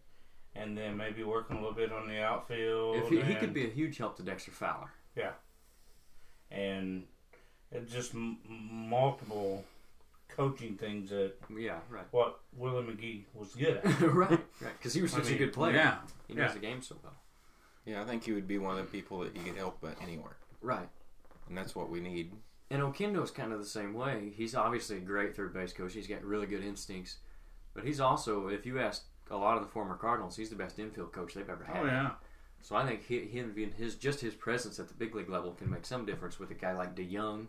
and 0.54 0.78
then 0.78 0.98
maybe 0.98 1.24
working 1.24 1.56
a 1.58 1.60
little 1.62 1.74
bit 1.76 1.94
on 1.94 2.08
the 2.10 2.22
outfield. 2.22 2.98
If 2.98 3.10
he, 3.10 3.22
he 3.22 3.36
could 3.36 3.54
be 3.54 3.66
a 3.66 3.70
huge 3.70 3.98
help 3.98 4.18
to 4.18 4.24
Dexter 4.24 4.52
Fowler. 4.52 4.92
Yeah. 5.16 5.32
And 6.50 7.08
it's 7.72 7.92
just 7.92 8.14
m- 8.14 8.38
multiple 8.46 9.64
coaching 10.28 10.76
things 10.78 11.10
that 11.10 11.36
Yeah, 11.50 11.80
right. 11.90 12.06
what 12.12 12.42
Willie 12.54 12.84
McGee 12.84 13.24
was 13.34 13.56
good 13.56 13.78
at. 13.78 13.84
right, 14.02 14.30
right. 14.32 14.78
Because 14.78 14.94
he 14.94 15.02
was 15.02 15.14
I 15.14 15.20
such 15.20 15.32
a 15.32 15.38
good 15.38 15.54
player. 15.54 15.74
Yeah, 15.76 16.02
He 16.28 16.34
knows 16.34 16.50
yeah. 16.50 16.54
the 16.54 16.60
game 16.60 16.82
so 16.82 16.98
well. 17.02 17.16
Yeah, 17.86 18.02
I 18.02 18.06
think 18.06 18.24
he 18.24 18.32
would 18.32 18.48
be 18.48 18.58
one 18.58 18.78
of 18.78 18.86
the 18.86 18.92
people 18.92 19.20
that 19.20 19.36
he 19.36 19.44
could 19.44 19.58
help 19.58 19.84
at 19.84 20.02
anywhere. 20.02 20.38
Right. 20.62 20.90
And 21.48 21.58
that's 21.58 21.76
what 21.76 21.90
we 21.90 22.00
need. 22.00 22.32
And 22.70 22.82
Oquendo's 22.82 23.32
kind 23.32 23.52
of 23.52 23.60
the 23.60 23.66
same 23.66 23.94
way. 23.94 24.32
He's 24.36 24.56
obviously 24.56 24.98
a 24.98 25.02
great 25.02 25.36
third 25.36 25.54
base 25.54 25.74
coach. 25.74 25.94
He's 25.94 26.08
got 26.08 26.24
really 26.24 26.48
good 26.48 26.64
instincts. 26.64 27.18
But 27.74 27.84
he's 27.84 28.00
also, 28.00 28.48
if 28.48 28.66
you 28.66 28.80
ask 28.80 29.04
a 29.30 29.38
lot 29.38 29.58
of 29.58 29.64
the 29.64 29.70
former 29.70 29.96
Cardinals, 29.96 30.36
he's 30.36 30.50
the 30.50 30.56
best 30.56 30.80
infield 30.80 31.12
coach 31.12 31.34
they've 31.34 31.50
ever 31.50 31.66
oh, 31.70 31.74
had. 31.74 31.84
Oh 31.84 31.86
yeah, 31.86 32.12
So 32.62 32.76
I 32.76 32.86
think 32.86 33.06
he, 33.06 33.20
him 33.20 33.54
being 33.54 33.72
his 33.72 33.96
just 33.96 34.22
his 34.22 34.36
presence 34.36 34.80
at 34.80 34.88
the 34.88 34.94
big 34.94 35.16
league 35.16 35.30
level 35.30 35.52
can 35.52 35.70
make 35.70 35.86
some 35.86 36.06
difference 36.06 36.40
with 36.40 36.52
a 36.52 36.56
guy 36.56 36.74
like 36.74 36.96
DeJong, 36.96 37.48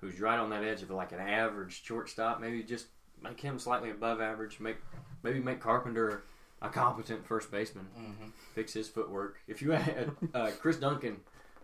who's 0.00 0.20
right 0.20 0.38
on 0.38 0.50
that 0.50 0.64
edge 0.64 0.82
of 0.82 0.90
like 0.90 1.12
an 1.12 1.20
average 1.20 1.82
shortstop. 1.84 2.40
Maybe 2.40 2.62
just 2.62 2.86
make 3.22 3.40
him 3.40 3.58
slightly 3.58 3.90
above 3.90 4.20
average. 4.20 4.60
Make 4.60 4.76
maybe 5.22 5.40
make 5.40 5.60
Carpenter 5.60 6.24
a 6.62 6.68
competent 6.68 7.26
first 7.26 7.50
baseman. 7.50 7.86
mm-hmm. 7.98 8.28
Fix 8.54 8.72
his 8.72 8.88
footwork. 8.88 9.38
If 9.46 9.62
you 9.62 9.70
had 9.72 10.10
uh, 10.34 10.50
Chris 10.60 10.76
Duncan 10.76 11.20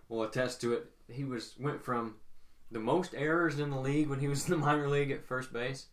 will 0.09 0.23
attest 0.23 0.61
to 0.61 0.73
it. 0.75 0.91
He 1.09 1.25
was 1.25 1.55
went 1.59 1.83
from 1.85 2.17
the 2.71 2.79
most 2.81 3.15
errors 3.15 3.59
in 3.59 3.71
the 3.71 3.79
league 3.81 4.09
when 4.09 4.21
he 4.21 4.29
was 4.29 4.45
in 4.45 4.51
the 4.53 4.57
minor 4.57 4.89
league 4.89 5.11
at 5.11 5.25
first 5.27 5.53
base 5.53 5.87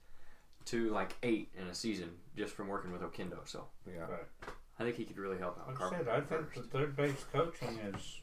to 0.66 0.90
like 0.92 1.16
eight 1.24 1.50
in 1.60 1.68
a 1.68 1.74
season 1.76 2.10
just 2.38 2.54
from 2.54 2.68
working 2.68 2.92
with 2.92 3.02
Oquendo. 3.02 3.40
So 3.46 3.66
Yeah. 3.88 4.02
Right. 4.02 4.24
I 4.80 4.84
think 4.84 4.96
he 4.96 5.04
could 5.06 5.18
really 5.18 5.38
help 5.38 5.60
out. 5.60 5.68
Like 5.68 5.82
I 5.94 5.98
said, 5.98 6.08
I 6.08 6.22
think 6.22 6.54
first. 6.54 6.56
the 6.72 6.78
third 6.78 6.96
base 6.96 7.26
coaching 7.32 7.78
is, 7.94 8.22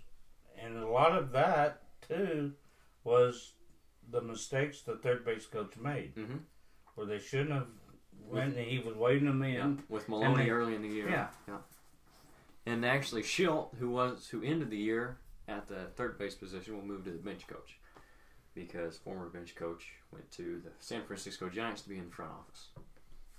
and 0.60 0.76
a 0.78 0.88
lot 0.88 1.16
of 1.16 1.30
that 1.32 1.82
too 2.06 2.52
was 3.04 3.52
the 4.10 4.20
mistakes 4.22 4.82
the 4.82 4.96
third 4.96 5.24
base 5.24 5.46
coach 5.46 5.76
made, 5.76 6.14
Mhm. 6.16 6.40
where 6.94 7.06
they 7.06 7.18
shouldn't 7.18 7.50
have 7.52 7.68
went. 8.30 8.56
and 8.56 8.66
He 8.66 8.78
was 8.78 8.94
waving 8.96 9.26
them 9.26 9.42
in. 9.42 9.54
Yeah, 9.54 9.70
with 9.88 10.08
Maloney 10.08 10.44
they- 10.44 10.50
early 10.50 10.74
in 10.74 10.82
the 10.82 10.88
year. 10.88 11.08
Yeah. 11.08 11.58
And 12.66 12.84
actually, 12.84 13.22
Shildt, 13.22 13.74
who 13.78 13.88
was 13.90 14.28
who 14.28 14.42
ended 14.42 14.70
the 14.70 14.76
year 14.76 15.18
at 15.46 15.68
the 15.68 15.86
third 15.96 16.18
base 16.18 16.34
position, 16.34 16.76
will 16.76 16.84
move 16.84 17.04
to 17.04 17.10
the 17.10 17.18
bench 17.18 17.46
coach 17.46 17.78
because 18.54 18.96
former 18.98 19.28
bench 19.28 19.54
coach 19.54 19.86
went 20.12 20.30
to 20.32 20.60
the 20.62 20.70
San 20.80 21.02
Francisco 21.04 21.48
Giants 21.48 21.82
to 21.82 21.88
be 21.88 21.96
in 21.96 22.06
the 22.06 22.10
front 22.14 22.32
office. 22.32 22.68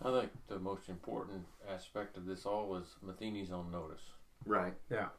I 0.04 0.20
think 0.22 0.32
the 0.48 0.58
most 0.60 0.88
important 0.90 1.46
aspect 1.70 2.18
of 2.18 2.26
this 2.26 2.46
all 2.46 2.68
was 2.68 2.96
Matheny's 3.04 3.52
on 3.52 3.70
notice. 3.72 4.02
Right. 4.46 4.74
Yeah. 4.90 5.10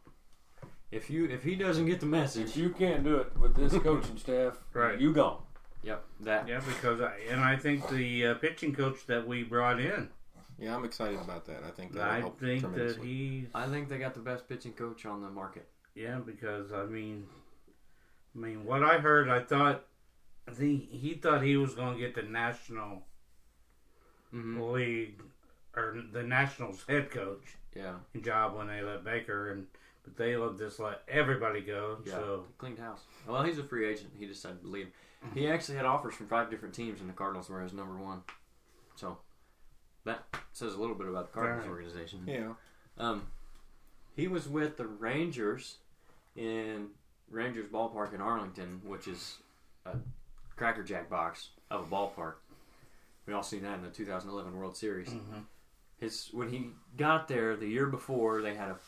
If 0.91 1.09
you 1.11 1.27
if 1.27 1.45
he 1.45 1.55
doesn't 1.55 1.87
get 1.87 2.01
the 2.01 2.07
message, 2.07 2.49
If 2.49 2.57
you 2.57 2.71
can't 2.71 3.05
do 3.05 3.17
it 3.19 3.37
with 3.39 3.55
this 3.55 3.73
coaching 3.83 4.17
staff, 4.19 4.59
Right. 4.73 4.99
you 5.01 5.13
gone. 5.13 5.43
Yep, 5.83 6.05
that 6.21 6.49
Yeah, 6.49 6.61
because 6.67 7.01
I 7.01 7.13
and 7.31 7.41
I 7.41 7.57
think 7.57 7.89
the 7.89 8.27
uh, 8.29 8.35
pitching 8.35 8.75
coach 8.75 9.07
that 9.07 9.27
we 9.27 9.43
brought 9.43 9.81
in, 9.81 10.09
Yeah, 10.59 10.75
I'm 10.77 10.85
excited 10.85 11.19
about 11.21 11.47
that. 11.47 11.63
I 11.65 11.71
think 11.71 11.93
that'll 11.93 12.11
I 12.13 12.21
help 12.21 12.41
think 12.41 12.63
that 12.63 12.71
tremendously. 12.71 13.07
he, 13.07 13.47
I 13.55 13.67
think 13.67 13.89
they 13.89 13.99
got 13.99 14.15
the 14.15 14.21
best 14.21 14.49
pitching 14.49 14.73
coach 14.73 15.07
on 15.07 15.23
the 15.23 15.31
market. 15.31 15.69
yeah, 15.95 16.19
because 16.19 16.73
I 16.73 16.85
mean, 16.85 17.27
I 18.35 18.39
mean, 18.39 18.65
what 18.65 18.83
I 18.83 18.99
heard, 18.99 19.29
I 19.29 19.41
thought, 19.41 19.85
I 20.47 20.53
think 20.53 20.91
he 20.91 21.15
thought 21.15 21.43
he 21.43 21.57
was 21.57 21.75
going 21.75 21.95
to 21.95 22.01
get 22.01 22.15
the 22.15 22.23
national 22.23 23.03
Mm-hmm. 24.33 24.61
league 24.63 25.23
or 25.77 25.97
the 26.13 26.23
Nationals 26.23 26.85
head 26.89 27.11
coach 27.11 27.57
Yeah, 27.75 27.95
job 28.23 28.57
when 28.57 28.69
they 28.69 28.81
let 28.81 29.03
Baker 29.05 29.51
and 29.51 29.67
but 30.05 30.17
they 30.17 30.37
let 30.37 30.59
just 30.59 30.81
let 30.81 31.03
everybody 31.09 31.61
go. 31.61 31.99
yeah, 32.05 32.13
So 32.13 32.45
cleaned 32.59 32.79
house. 32.79 33.01
Well, 33.27 33.43
he's 33.43 33.59
a 33.59 33.63
free 33.65 33.87
agent. 33.89 34.11
He 34.19 34.27
decided 34.27 34.63
to 34.63 34.69
leave. 34.69 34.89
He 35.35 35.49
actually 35.49 35.77
had 35.77 35.85
offers 35.85 36.15
from 36.15 36.29
five 36.29 36.51
different 36.51 36.75
teams, 36.75 37.01
and 37.01 37.09
the 37.09 37.13
Cardinals 37.13 37.51
were 37.51 37.61
his 37.61 37.75
number 37.75 37.97
one. 37.97 38.23
So 38.97 39.19
that 40.05 40.25
says 40.53 40.75
a 40.75 40.79
little 40.81 40.95
bit 40.97 41.09
about 41.09 41.27
the 41.27 41.33
Cardinals 41.35 41.67
Right. 41.67 41.73
organization. 41.73 42.25
Yeah. 42.27 42.53
Um, 42.97 43.27
he 44.17 44.29
was 44.29 44.49
with 44.49 44.79
the 44.79 44.87
Rangers 44.87 45.77
in 46.37 46.89
Rangers 47.31 47.67
Ballpark 47.71 48.15
in 48.15 48.23
Arlington, 48.23 48.81
which 48.85 49.07
is 49.09 49.37
a 49.85 49.97
crackerjack 50.57 51.11
box 51.11 51.51
of 51.71 51.83
a 51.83 51.95
ballpark. 51.95 52.35
We 53.27 53.35
all 53.35 53.43
seen 53.43 53.63
that 53.63 53.75
in 53.75 53.83
the 53.83 53.91
2011 53.91 54.57
World 54.57 54.75
Series. 54.77 55.11
Mhm. 55.11 55.45
His 55.99 56.29
when 56.33 56.49
he 56.49 56.71
got 56.97 57.29
there 57.29 57.57
the 57.57 57.69
year 57.69 57.87
before, 57.87 58.41
they 58.41 58.55
had 58.55 58.71
a 58.71 58.79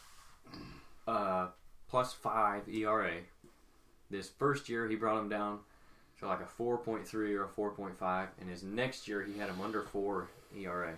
uh, 1.06 1.48
plus 1.88 2.12
five 2.12 2.68
ERA. 2.68 3.20
This 4.10 4.28
first 4.28 4.68
year, 4.68 4.88
he 4.88 4.96
brought 4.96 5.18
him 5.18 5.28
down 5.28 5.60
to 6.20 6.26
like 6.26 6.40
a 6.40 6.62
4.3 6.62 7.14
or 7.14 7.44
a 7.44 7.48
4.5, 7.48 8.28
and 8.40 8.48
his 8.48 8.62
next 8.62 9.08
year, 9.08 9.22
he 9.22 9.38
had 9.38 9.48
him 9.48 9.60
under 9.60 9.82
four 9.82 10.28
ERA. 10.56 10.94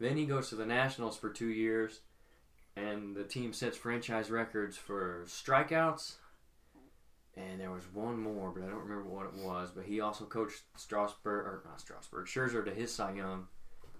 Then 0.00 0.16
he 0.16 0.26
goes 0.26 0.48
to 0.48 0.54
the 0.56 0.66
Nationals 0.66 1.16
for 1.16 1.30
two 1.30 1.48
years, 1.48 2.00
and 2.76 3.14
the 3.16 3.24
team 3.24 3.52
sets 3.52 3.76
franchise 3.76 4.30
records 4.30 4.76
for 4.76 5.24
strikeouts. 5.26 6.14
And 7.36 7.60
there 7.60 7.70
was 7.70 7.84
one 7.92 8.18
more, 8.18 8.50
but 8.50 8.64
I 8.64 8.66
don't 8.66 8.82
remember 8.82 9.08
what 9.08 9.26
it 9.26 9.34
was. 9.34 9.70
But 9.70 9.84
he 9.84 10.00
also 10.00 10.24
coached 10.24 10.62
Strasburg, 10.76 11.46
or 11.46 11.62
not 11.64 11.80
Strasburg, 11.80 12.26
Scherzer 12.26 12.64
to 12.64 12.72
his 12.72 12.92
Cy 12.92 13.12
Young. 13.12 13.46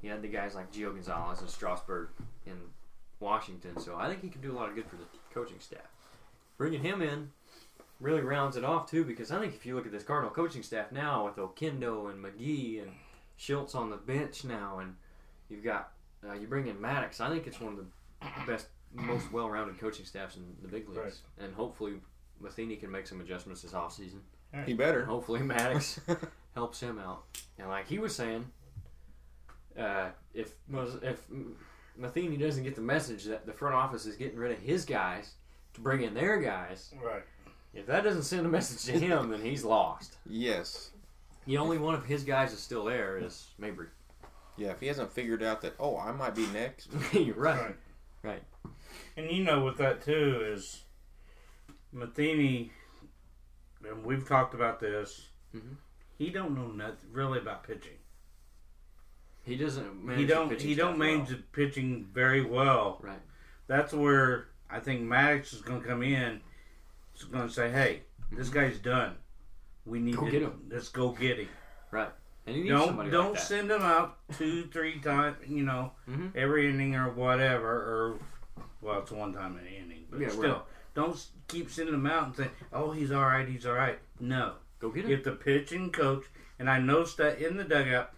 He 0.02 0.08
had 0.08 0.22
the 0.22 0.28
guys 0.28 0.54
like 0.54 0.72
Gio 0.72 0.92
Gonzalez 0.92 1.40
and 1.40 1.48
Strasburg 1.48 2.08
in 2.46 2.54
Washington. 3.20 3.78
So 3.80 3.96
I 3.96 4.08
think 4.08 4.22
he 4.22 4.28
can 4.28 4.40
do 4.40 4.52
a 4.52 4.56
lot 4.56 4.68
of 4.68 4.74
good 4.74 4.86
for 4.86 4.96
the 4.96 5.04
coaching 5.32 5.60
staff. 5.60 5.80
Bringing 6.56 6.82
him 6.82 7.02
in 7.02 7.30
really 8.00 8.20
rounds 8.20 8.56
it 8.56 8.64
off 8.64 8.88
too, 8.90 9.04
because 9.04 9.30
I 9.32 9.40
think 9.40 9.54
if 9.54 9.66
you 9.66 9.74
look 9.74 9.86
at 9.86 9.92
this 9.92 10.02
Cardinal 10.04 10.30
coaching 10.32 10.62
staff 10.62 10.92
now 10.92 11.24
with 11.26 11.36
Oquendo 11.36 12.10
and 12.10 12.24
McGee 12.24 12.80
and 12.82 12.92
Schultz 13.36 13.74
on 13.74 13.90
the 13.90 13.96
bench 13.96 14.44
now, 14.44 14.78
and 14.80 14.94
you've 15.48 15.64
got 15.64 15.92
uh, 16.28 16.32
you 16.34 16.46
bring 16.48 16.66
in 16.66 16.76
Maddux. 16.76 17.20
I 17.20 17.28
think 17.30 17.46
it's 17.46 17.60
one 17.60 17.72
of 17.74 17.78
the 17.78 18.46
best, 18.50 18.66
most 18.92 19.30
well-rounded 19.32 19.78
coaching 19.78 20.04
staffs 20.04 20.36
in 20.36 20.42
the 20.62 20.68
big 20.68 20.88
leagues, 20.88 20.98
Right. 20.98 21.44
and 21.44 21.54
hopefully 21.54 21.94
Matheny 22.40 22.74
can 22.76 22.90
make 22.90 23.06
some 23.06 23.20
adjustments 23.20 23.62
this 23.62 23.72
offseason. 23.72 24.20
He 24.64 24.70
And 24.72 24.78
better. 24.78 25.04
hopefully 25.04 25.40
Maddux 25.40 25.98
helps 26.54 26.80
him 26.80 26.98
out. 26.98 27.24
And 27.58 27.68
like 27.68 27.86
he 27.86 27.98
was 28.00 28.14
saying, 28.16 28.46
uh, 29.78 30.08
if 30.34 30.54
if 31.02 31.24
Matheny 31.98 32.36
doesn't 32.36 32.62
get 32.64 32.74
the 32.76 32.80
message 32.80 33.24
that 33.24 33.44
the 33.44 33.52
front 33.52 33.74
office 33.74 34.06
is 34.06 34.14
getting 34.16 34.38
rid 34.38 34.52
of 34.52 34.58
his 34.58 34.84
guys 34.84 35.32
to 35.74 35.80
bring 35.80 36.02
in 36.02 36.14
their 36.14 36.40
guys, 36.40 36.92
right. 37.04 37.22
if 37.74 37.86
that 37.86 38.04
doesn't 38.04 38.22
send 38.22 38.46
a 38.46 38.48
message 38.48 38.84
to 38.92 38.98
him, 38.98 39.30
then 39.30 39.40
he's 39.42 39.64
lost. 39.64 40.16
yes. 40.28 40.90
The 41.46 41.56
only 41.56 41.78
one 41.78 41.94
of 41.94 42.04
his 42.04 42.24
guys 42.24 42.52
is 42.52 42.58
still 42.60 42.84
there 42.84 43.16
is 43.16 43.48
Mabry. 43.58 43.86
Yeah, 44.58 44.68
if 44.72 44.80
he 44.80 44.86
hasn't 44.86 45.10
figured 45.10 45.42
out 45.42 45.62
that, 45.62 45.74
oh, 45.80 45.96
I 45.96 46.12
might 46.12 46.34
be 46.34 46.46
next. 46.48 46.88
You're 47.12 47.34
right. 47.34 47.58
Right. 48.22 48.42
Right. 48.64 48.72
And 49.16 49.30
you 49.30 49.44
know, 49.44 49.64
with 49.64 49.78
that 49.78 50.02
too 50.02 50.40
is 50.52 50.82
Matheny, 51.92 52.70
and 53.88 54.04
we've 54.04 54.28
talked 54.28 54.54
about 54.54 54.78
this. 54.80 55.28
Mhm. 55.54 55.76
He 56.18 56.30
don't 56.30 56.54
know 56.54 56.66
nothing 56.66 57.12
really 57.12 57.38
about 57.38 57.62
pitching. 57.64 57.96
He 59.48 59.56
doesn't 59.56 60.04
manage 60.04 60.20
he 60.20 60.26
don't. 60.26 60.60
He 60.60 60.74
don't 60.74 60.98
manage 60.98 61.28
well. 61.28 61.36
the 61.38 61.42
pitching 61.52 62.06
very 62.12 62.44
well. 62.44 62.98
Right. 63.02 63.20
That's 63.66 63.92
where 63.92 64.48
I 64.70 64.78
think 64.80 65.02
Maddux 65.02 65.52
is 65.54 65.62
going 65.62 65.80
to 65.82 65.86
come 65.88 66.02
in. 66.02 66.40
He's 67.14 67.24
going 67.24 67.48
to 67.48 67.52
say, 67.52 67.70
"Hey, 67.70 68.02
this 68.30 68.48
guy's 68.50 68.78
done. 68.78 69.14
We 69.86 70.00
need 70.00 70.14
Mm-hmm. 70.14 70.24
Go 70.24 70.26
to 70.26 70.32
get 70.32 70.42
him." 70.42 70.62
let's 70.70 70.88
go 70.88 71.10
get 71.12 71.38
him. 71.38 71.48
Right. 71.90 72.10
And 72.46 72.56
he 72.56 72.62
needs 72.62 72.72
Don't 72.74 73.10
don't 73.10 73.32
like 73.32 73.40
send 73.42 73.70
him 73.70 73.82
out 73.82 74.18
two, 74.36 74.64
three 74.66 75.00
times. 75.00 75.36
You 75.46 75.62
know, 75.64 75.92
Mhm. 76.08 76.36
every 76.36 76.68
inning 76.68 76.94
or 76.94 77.10
whatever. 77.10 77.68
Or 77.70 78.18
well, 78.82 79.00
it's 79.00 79.10
one 79.10 79.32
time 79.32 79.56
an 79.56 79.66
inning, 79.66 80.04
but 80.10 80.20
Yeah, 80.20 80.28
still, 80.28 80.52
right. 80.52 80.62
don't 80.94 81.26
keep 81.48 81.70
sending 81.70 81.94
him 81.94 82.06
out 82.06 82.26
and 82.26 82.36
say, 82.36 82.48
"Oh, 82.72 82.90
he's 82.92 83.12
all 83.12 83.24
right. 83.24 83.48
He's 83.48 83.64
all 83.66 83.74
right." 83.74 83.98
No, 84.20 84.54
Go 84.78 84.90
get 84.90 85.04
him. 85.06 85.10
if 85.12 85.24
the 85.24 85.32
pitching 85.32 85.90
coach 85.90 86.24
and 86.58 86.68
I 86.70 86.78
noticed 86.78 87.16
that 87.18 87.38
in 87.40 87.56
the 87.56 87.64
dugout, 87.64 88.12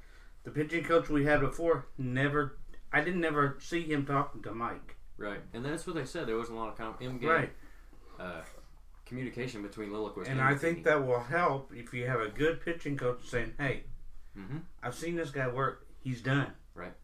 the 0.44 0.50
pitching 0.50 0.84
coach 0.84 1.08
we 1.08 1.24
had 1.24 1.40
before 1.40 1.86
never. 1.98 2.56
I 2.92 3.00
didn't 3.02 3.24
ever 3.24 3.56
see 3.60 3.82
him 3.82 4.04
talking 4.06 4.42
to 4.42 4.52
Mike. 4.52 4.96
Right. 5.16 5.40
And 5.52 5.64
that's 5.64 5.86
what 5.86 5.96
they 5.96 6.04
said. 6.04 6.26
There 6.26 6.36
wasn't 6.36 6.56
a 6.58 6.60
lot 6.60 6.70
of 6.70 6.76
com- 6.78 6.96
in-game 7.00 7.28
Right. 7.28 7.52
uh, 8.18 8.40
communication 9.06 9.62
between 9.62 9.90
Lilliquist 9.90 10.28
And 10.28 10.38
and 10.38 10.40
I 10.40 10.54
think 10.54 10.84
that 10.84 11.04
will 11.06 11.20
help 11.20 11.72
if 11.74 11.92
you 11.92 12.06
have 12.06 12.20
a 12.20 12.28
good 12.28 12.60
pitching 12.64 12.96
coach 12.96 13.28
saying, 13.28 13.54
"Hey, 13.58 13.84
Mhm. 14.38 14.62
I've 14.82 14.94
seen 14.94 15.16
this 15.16 15.30
guy 15.30 15.48
work. 15.48 15.86
He's 16.02 16.22
done. 16.22 16.52
Right. 16.74 16.94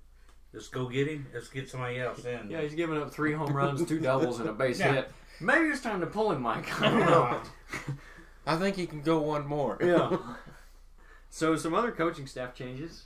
Let's 0.52 0.69
go 0.69 0.88
get 0.88 1.07
him. 1.09 1.26
Let's 1.35 1.49
get 1.49 1.69
somebody 1.69 1.99
else 2.00 2.25
in." 2.25 2.50
Yeah, 2.50 2.62
he's 2.62 2.75
giving 2.75 2.97
up 3.00 3.12
three 3.12 3.33
home 3.33 3.52
runs, 3.55 3.87
two 3.87 3.99
doubles, 4.00 4.40
and 4.40 4.49
a 4.49 4.52
base 4.52 4.78
Yeah. 4.81 4.93
hit. 4.93 5.12
Maybe 5.40 5.66
it's 5.66 5.83
time 5.83 6.00
to 6.00 6.07
pull 6.07 6.33
him, 6.33 6.40
Mike. 6.43 6.81
I 6.81 6.88
don't 6.90 7.00
know. 7.00 7.43
I 8.47 8.57
think 8.57 8.76
he 8.76 8.87
can 8.87 9.02
go 9.02 9.19
one 9.21 9.47
more. 9.47 9.76
yeah. 9.81 10.16
So 11.28 11.55
some 11.57 11.75
other 11.75 11.93
coaching 11.93 12.26
staff 12.26 12.55
changes. 12.55 13.05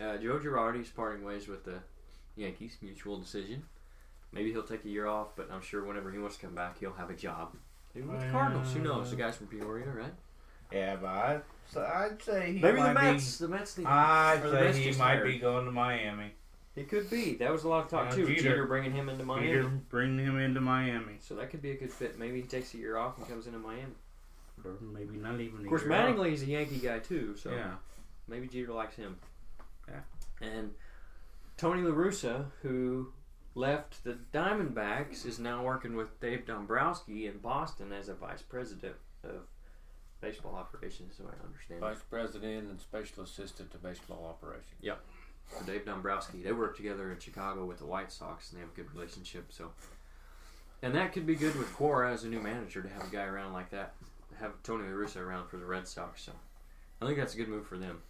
Uh, 0.00 0.16
Joe 0.16 0.38
Girardi's 0.38 0.90
parting 0.90 1.24
ways 1.24 1.46
with 1.48 1.64
the 1.64 1.78
Yankees, 2.36 2.76
mutual 2.82 3.18
decision. 3.18 3.62
Maybe 4.32 4.50
he'll 4.50 4.64
take 4.64 4.84
a 4.84 4.88
year 4.88 5.06
off, 5.06 5.28
but 5.36 5.48
I'm 5.52 5.62
sure 5.62 5.84
whenever 5.84 6.10
he 6.10 6.18
wants 6.18 6.36
to 6.36 6.46
come 6.46 6.54
back, 6.54 6.78
he'll 6.80 6.92
have 6.94 7.10
a 7.10 7.14
job. 7.14 7.54
Maybe 7.94 8.06
with 8.08 8.20
the 8.20 8.26
Cardinals. 8.30 8.72
Who 8.72 8.80
knows? 8.80 9.10
The 9.10 9.16
guy's 9.16 9.36
from 9.36 9.46
Peoria, 9.46 9.86
right? 9.86 10.12
Yeah, 10.72 10.96
but 10.96 11.06
I, 11.08 11.40
so 11.70 11.82
I'd 11.82 12.20
say 12.20 12.52
he 12.54 12.58
Maybe 12.58 12.78
the 12.78 12.92
might 12.92 13.12
Mets. 13.12 13.38
The 13.38 13.46
Mets. 13.46 13.74
Be, 13.76 13.82
Need, 13.82 13.88
I'd 13.88 14.40
or 14.44 14.50
the 14.50 14.60
Mets 14.60 14.76
he 14.78 14.90
might 14.92 14.96
hired. 14.98 15.26
be 15.28 15.38
going 15.38 15.66
to 15.66 15.70
Miami. 15.70 16.32
It 16.74 16.88
could 16.88 17.08
be. 17.08 17.34
That 17.36 17.52
was 17.52 17.62
a 17.62 17.68
lot 17.68 17.84
of 17.84 17.90
talk 17.90 18.10
Yeah, 18.10 18.16
too. 18.16 18.26
Jeter. 18.26 18.42
Jeter. 18.42 18.66
bringing 18.66 18.90
him 18.90 19.08
into 19.08 19.24
Miami. 19.24 19.46
Peter, 19.46 19.62
bring 19.90 20.18
him 20.18 20.36
into 20.40 20.60
Miami, 20.60 21.12
So 21.20 21.36
that 21.36 21.50
could 21.50 21.62
be 21.62 21.70
a 21.70 21.76
good 21.76 21.92
fit. 21.92 22.18
Maybe 22.18 22.40
he 22.40 22.46
takes 22.48 22.74
a 22.74 22.78
year 22.78 22.96
off 22.96 23.16
and 23.18 23.28
comes 23.28 23.46
into 23.46 23.60
Miami. 23.60 23.92
or 24.64 24.72
maybe 24.80 25.16
not 25.16 25.38
even. 25.40 25.60
Of 25.60 25.66
course, 25.68 25.82
Mattingly 25.84 26.32
is 26.32 26.42
a 26.42 26.46
Yankee 26.46 26.78
guy 26.78 26.98
too, 26.98 27.36
so 27.36 27.52
Yeah. 27.52 27.74
maybe 28.26 28.48
Jeter 28.48 28.72
likes 28.72 28.96
him. 28.96 29.16
And 30.40 30.72
Tony 31.56 31.82
La 31.82 31.94
Russa, 31.94 32.46
who 32.62 33.12
left 33.54 34.02
the 34.04 34.18
Diamondbacks, 34.32 35.24
is 35.24 35.38
now 35.38 35.64
working 35.64 35.96
with 35.96 36.20
Dave 36.20 36.46
Dombrowski 36.46 37.26
in 37.26 37.38
Boston 37.38 37.92
as 37.92 38.08
a 38.08 38.14
vice 38.14 38.42
president 38.42 38.96
of 39.22 39.46
baseball 40.20 40.54
operations, 40.54 41.14
so 41.18 41.24
I 41.24 41.44
understand. 41.44 41.80
Vice 41.80 42.02
president 42.10 42.70
and 42.70 42.80
special 42.80 43.22
assistant 43.22 43.70
to 43.72 43.78
baseball 43.78 44.26
operations. 44.28 44.80
Yep. 44.80 45.00
For 45.46 45.64
Dave 45.64 45.84
Dombrowski, 45.84 46.42
they 46.42 46.52
work 46.52 46.76
together 46.76 47.12
in 47.12 47.18
Chicago 47.18 47.66
with 47.66 47.78
the 47.78 47.86
White 47.86 48.10
Sox, 48.10 48.50
and 48.50 48.58
they 48.58 48.62
have 48.62 48.72
a 48.72 48.74
good 48.74 48.92
relationship. 48.94 49.52
So, 49.52 49.70
and 50.82 50.94
that 50.94 51.12
could 51.12 51.26
be 51.26 51.34
good 51.34 51.54
with 51.56 51.72
Cora 51.74 52.12
as 52.12 52.24
a 52.24 52.28
new 52.28 52.40
manager 52.40 52.82
to 52.82 52.88
have 52.88 53.04
a 53.06 53.10
guy 53.10 53.24
around 53.24 53.52
like 53.52 53.70
that, 53.70 53.94
have 54.40 54.52
Tony 54.62 54.84
La 54.84 54.94
Russa 54.94 55.20
around 55.20 55.48
for 55.48 55.58
the 55.58 55.66
Red 55.66 55.86
Sox. 55.86 56.22
So, 56.22 56.32
I 57.00 57.06
think 57.06 57.18
that's 57.18 57.34
a 57.34 57.36
good 57.36 57.48
move 57.48 57.66
for 57.66 57.76
them. 57.76 58.00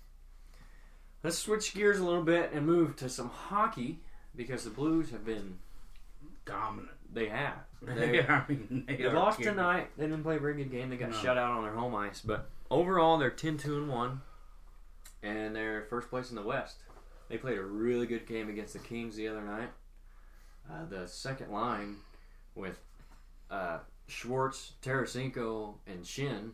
Let's 1.24 1.38
switch 1.38 1.74
gears 1.74 1.98
a 1.98 2.04
little 2.04 2.22
bit 2.22 2.52
and 2.52 2.64
move 2.66 2.94
to 2.96 3.08
some 3.08 3.30
hockey 3.30 3.98
because 4.36 4.62
the 4.64 4.70
Blues 4.70 5.10
have 5.10 5.24
been. 5.24 5.58
Dominant. 6.44 6.90
They 7.12 7.28
have. 7.28 7.54
They, 7.84 8.22
I 8.26 8.42
mean, 8.48 8.84
they 8.86 8.96
they 8.96 9.10
lost 9.10 9.36
kidding. 9.38 9.54
tonight. 9.54 9.90
They 9.98 10.06
didn't 10.06 10.22
play 10.22 10.36
a 10.36 10.38
very 10.38 10.54
good 10.54 10.70
game. 10.70 10.88
They 10.88 10.96
got 10.96 11.10
No. 11.10 11.16
shut 11.18 11.36
out 11.36 11.50
on 11.50 11.64
their 11.64 11.74
home 11.74 11.94
ice. 11.94 12.22
But 12.22 12.48
overall, 12.70 13.18
they're 13.18 13.28
10 13.30 13.58
2 13.58 13.76
and 13.76 13.88
1. 13.90 14.20
And 15.22 15.54
they're 15.54 15.82
first 15.90 16.08
place 16.08 16.30
in 16.30 16.36
the 16.36 16.42
West. 16.42 16.76
They 17.28 17.36
played 17.36 17.58
a 17.58 17.62
really 17.62 18.06
good 18.06 18.26
game 18.26 18.48
against 18.48 18.72
the 18.72 18.78
Kings 18.78 19.16
the 19.16 19.28
other 19.28 19.42
night. 19.42 19.68
Uh, 20.70 20.86
the 20.88 21.06
second 21.06 21.50
line 21.50 21.96
with 22.54 22.78
uh, 23.50 23.78
Schwartz, 24.06 24.72
Tarasenko, 24.82 25.74
and 25.86 26.04
Schenn, 26.04 26.52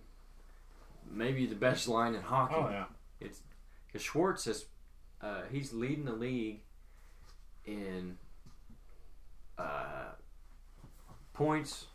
maybe 1.09 1.47
the 1.47 1.55
best 1.55 1.87
line 1.87 2.15
in 2.17 2.23
hockey. 2.23 2.55
Oh 2.57 2.69
yeah. 2.71 2.85
Because 3.91 4.05
Schwartz 4.05 4.47
is, 4.47 4.67
uh, 5.21 5.43
he's 5.51 5.73
leading 5.73 6.05
the 6.05 6.13
league 6.13 6.61
in 7.65 8.17
uh, 9.59 10.13
points, 11.33 11.87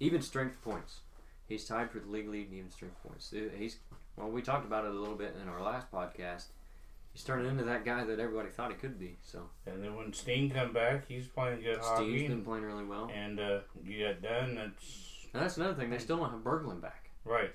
even 0.00 0.22
strength 0.22 0.62
points. 0.62 1.00
He's 1.48 1.64
tied 1.64 1.90
for 1.90 2.00
the 2.00 2.08
league 2.08 2.28
lead 2.28 2.48
in 2.48 2.58
even 2.58 2.70
strength 2.70 2.96
points. 3.02 3.32
He's 3.56 3.78
well, 4.16 4.28
we 4.28 4.40
talked 4.42 4.64
about 4.64 4.84
it 4.84 4.90
a 4.90 4.98
little 4.98 5.14
bit 5.14 5.36
in 5.40 5.48
our 5.48 5.62
last 5.62 5.90
podcast. 5.92 6.46
He's 7.12 7.22
turning 7.24 7.46
into 7.46 7.64
that 7.64 7.84
guy 7.84 8.04
that 8.04 8.18
everybody 8.18 8.50
thought 8.50 8.70
he 8.70 8.76
could 8.76 8.98
be. 8.98 9.16
So 9.22 9.42
And 9.66 9.82
then 9.82 9.94
when 9.94 10.12
Steen 10.12 10.50
come 10.50 10.72
back, 10.72 11.06
he's 11.08 11.26
playing 11.26 11.62
good 11.62 11.78
hockey. 11.78 12.04
Steve's 12.04 12.28
been 12.28 12.44
playing 12.44 12.64
really 12.64 12.84
well. 12.84 13.10
And 13.14 13.40
uh, 13.40 13.60
you 13.84 14.06
got 14.06 14.22
done. 14.22 14.54
That's 14.54 15.26
And 15.32 15.42
that's 15.42 15.56
another 15.56 15.74
thing. 15.74 15.90
They 15.90 15.98
still 15.98 16.18
don't 16.18 16.30
have 16.30 16.40
Berglund 16.40 16.80
back. 16.80 17.10
right. 17.24 17.52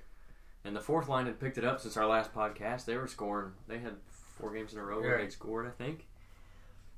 And 0.63 0.75
the 0.75 0.80
fourth 0.82 1.08
line 1.10 1.25
had 1.25 1.39
picked 1.39 1.58
it 1.58 1.65
up 1.65 1.80
since 1.82 1.98
our 1.98 2.06
last 2.06 2.34
podcast. 2.34 2.86
They 2.86 2.96
were 2.98 3.08
scoring. 3.08 3.53
They 3.68 3.80
had 3.80 3.96
four 4.38 4.53
games 4.53 4.74
in 4.74 4.80
a 4.80 4.84
row 4.84 5.01
where 5.01 5.15
Right. 5.15 5.22
they'd 5.24 5.32
scored, 5.34 5.65
I 5.68 5.72
think. 5.72 6.08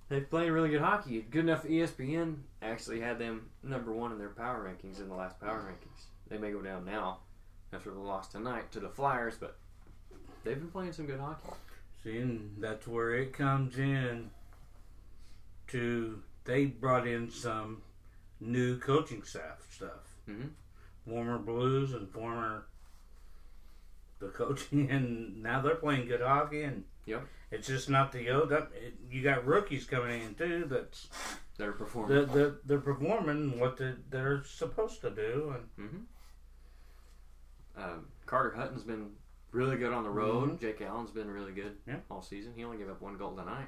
they've 0.09 0.29
played 0.29 0.49
really 0.51 0.69
good 0.69 0.81
hockey. 0.81 1.21
Good 1.21 1.45
enough 1.45 1.63
ESPN 1.63 2.43
actually 2.61 2.99
had 2.99 3.17
them 3.17 3.49
number 3.63 3.91
one 3.91 4.11
in 4.11 4.19
their 4.19 4.29
power 4.29 4.63
rankings 4.63 4.99
in 4.99 5.07
the 5.07 5.15
last 5.15 5.39
power 5.39 5.59
rankings. 5.61 6.03
They 6.27 6.37
may 6.37 6.51
go 6.51 6.61
down 6.61 6.85
now 6.85 7.21
after 7.71 7.89
the 7.89 7.99
loss 7.99 8.27
tonight 8.27 8.71
to 8.73 8.79
the 8.79 8.89
Flyers, 8.89 9.37
but 9.39 9.57
they've 10.43 10.59
been 10.59 10.69
playing 10.69 10.91
some 10.93 11.07
good 11.07 11.19
hockey. 11.19 11.49
See, 12.03 12.17
and 12.19 12.61
that's 12.61 12.85
where 12.85 13.11
it 13.15 13.33
comes 13.33 13.77
in. 13.79 14.29
To 15.67 16.21
they 16.43 16.65
brought 16.65 17.07
in 17.07 17.29
some 17.31 17.81
new 18.39 18.77
coaching 18.77 19.23
staff 19.23 19.65
stuff. 19.71 20.15
Mhm. 20.27 20.51
Former 21.07 21.39
Blues 21.39 21.93
and 21.93 22.09
former 22.11 22.65
the 24.23 24.29
coaching, 24.29 24.89
and 24.91 25.41
now 25.43 25.61
they're 25.61 25.75
playing 25.75 26.07
good 26.07 26.21
hockey. 26.21 26.63
And 26.63 26.83
Yep. 27.05 27.25
it's 27.51 27.67
just 27.67 27.89
not 27.89 28.11
the 28.13 28.29
old. 28.29 28.51
It, 28.51 28.69
you 29.11 29.21
got 29.23 29.45
rookies 29.45 29.85
coming 29.85 30.21
in 30.21 30.35
too. 30.35 30.65
That's 30.69 31.07
They're 31.57 31.73
performing. 31.73 32.15
they're, 32.15 32.25
they're, 32.25 32.55
they're 32.65 32.79
performing 32.79 33.59
what 33.59 33.77
the, 33.77 33.97
they're 34.09 34.43
supposed 34.45 35.01
to 35.01 35.09
do. 35.11 35.53
And 35.77 35.89
hmm 35.89 35.97
Um, 37.75 38.05
Carter 38.25 38.55
Hutton's 38.55 38.83
been 38.83 39.11
really 39.51 39.77
good 39.77 39.91
on 39.93 40.03
the 40.03 40.09
road. 40.09 40.59
Jake 40.61 40.81
Allen's 40.81 41.11
been 41.11 41.29
really 41.29 41.51
good 41.51 41.75
Yeah. 41.87 41.97
all 42.09 42.21
season. 42.21 42.53
He 42.55 42.63
only 42.63 42.77
gave 42.77 42.89
up 42.89 43.01
one 43.01 43.17
goal 43.17 43.35
tonight. 43.35 43.67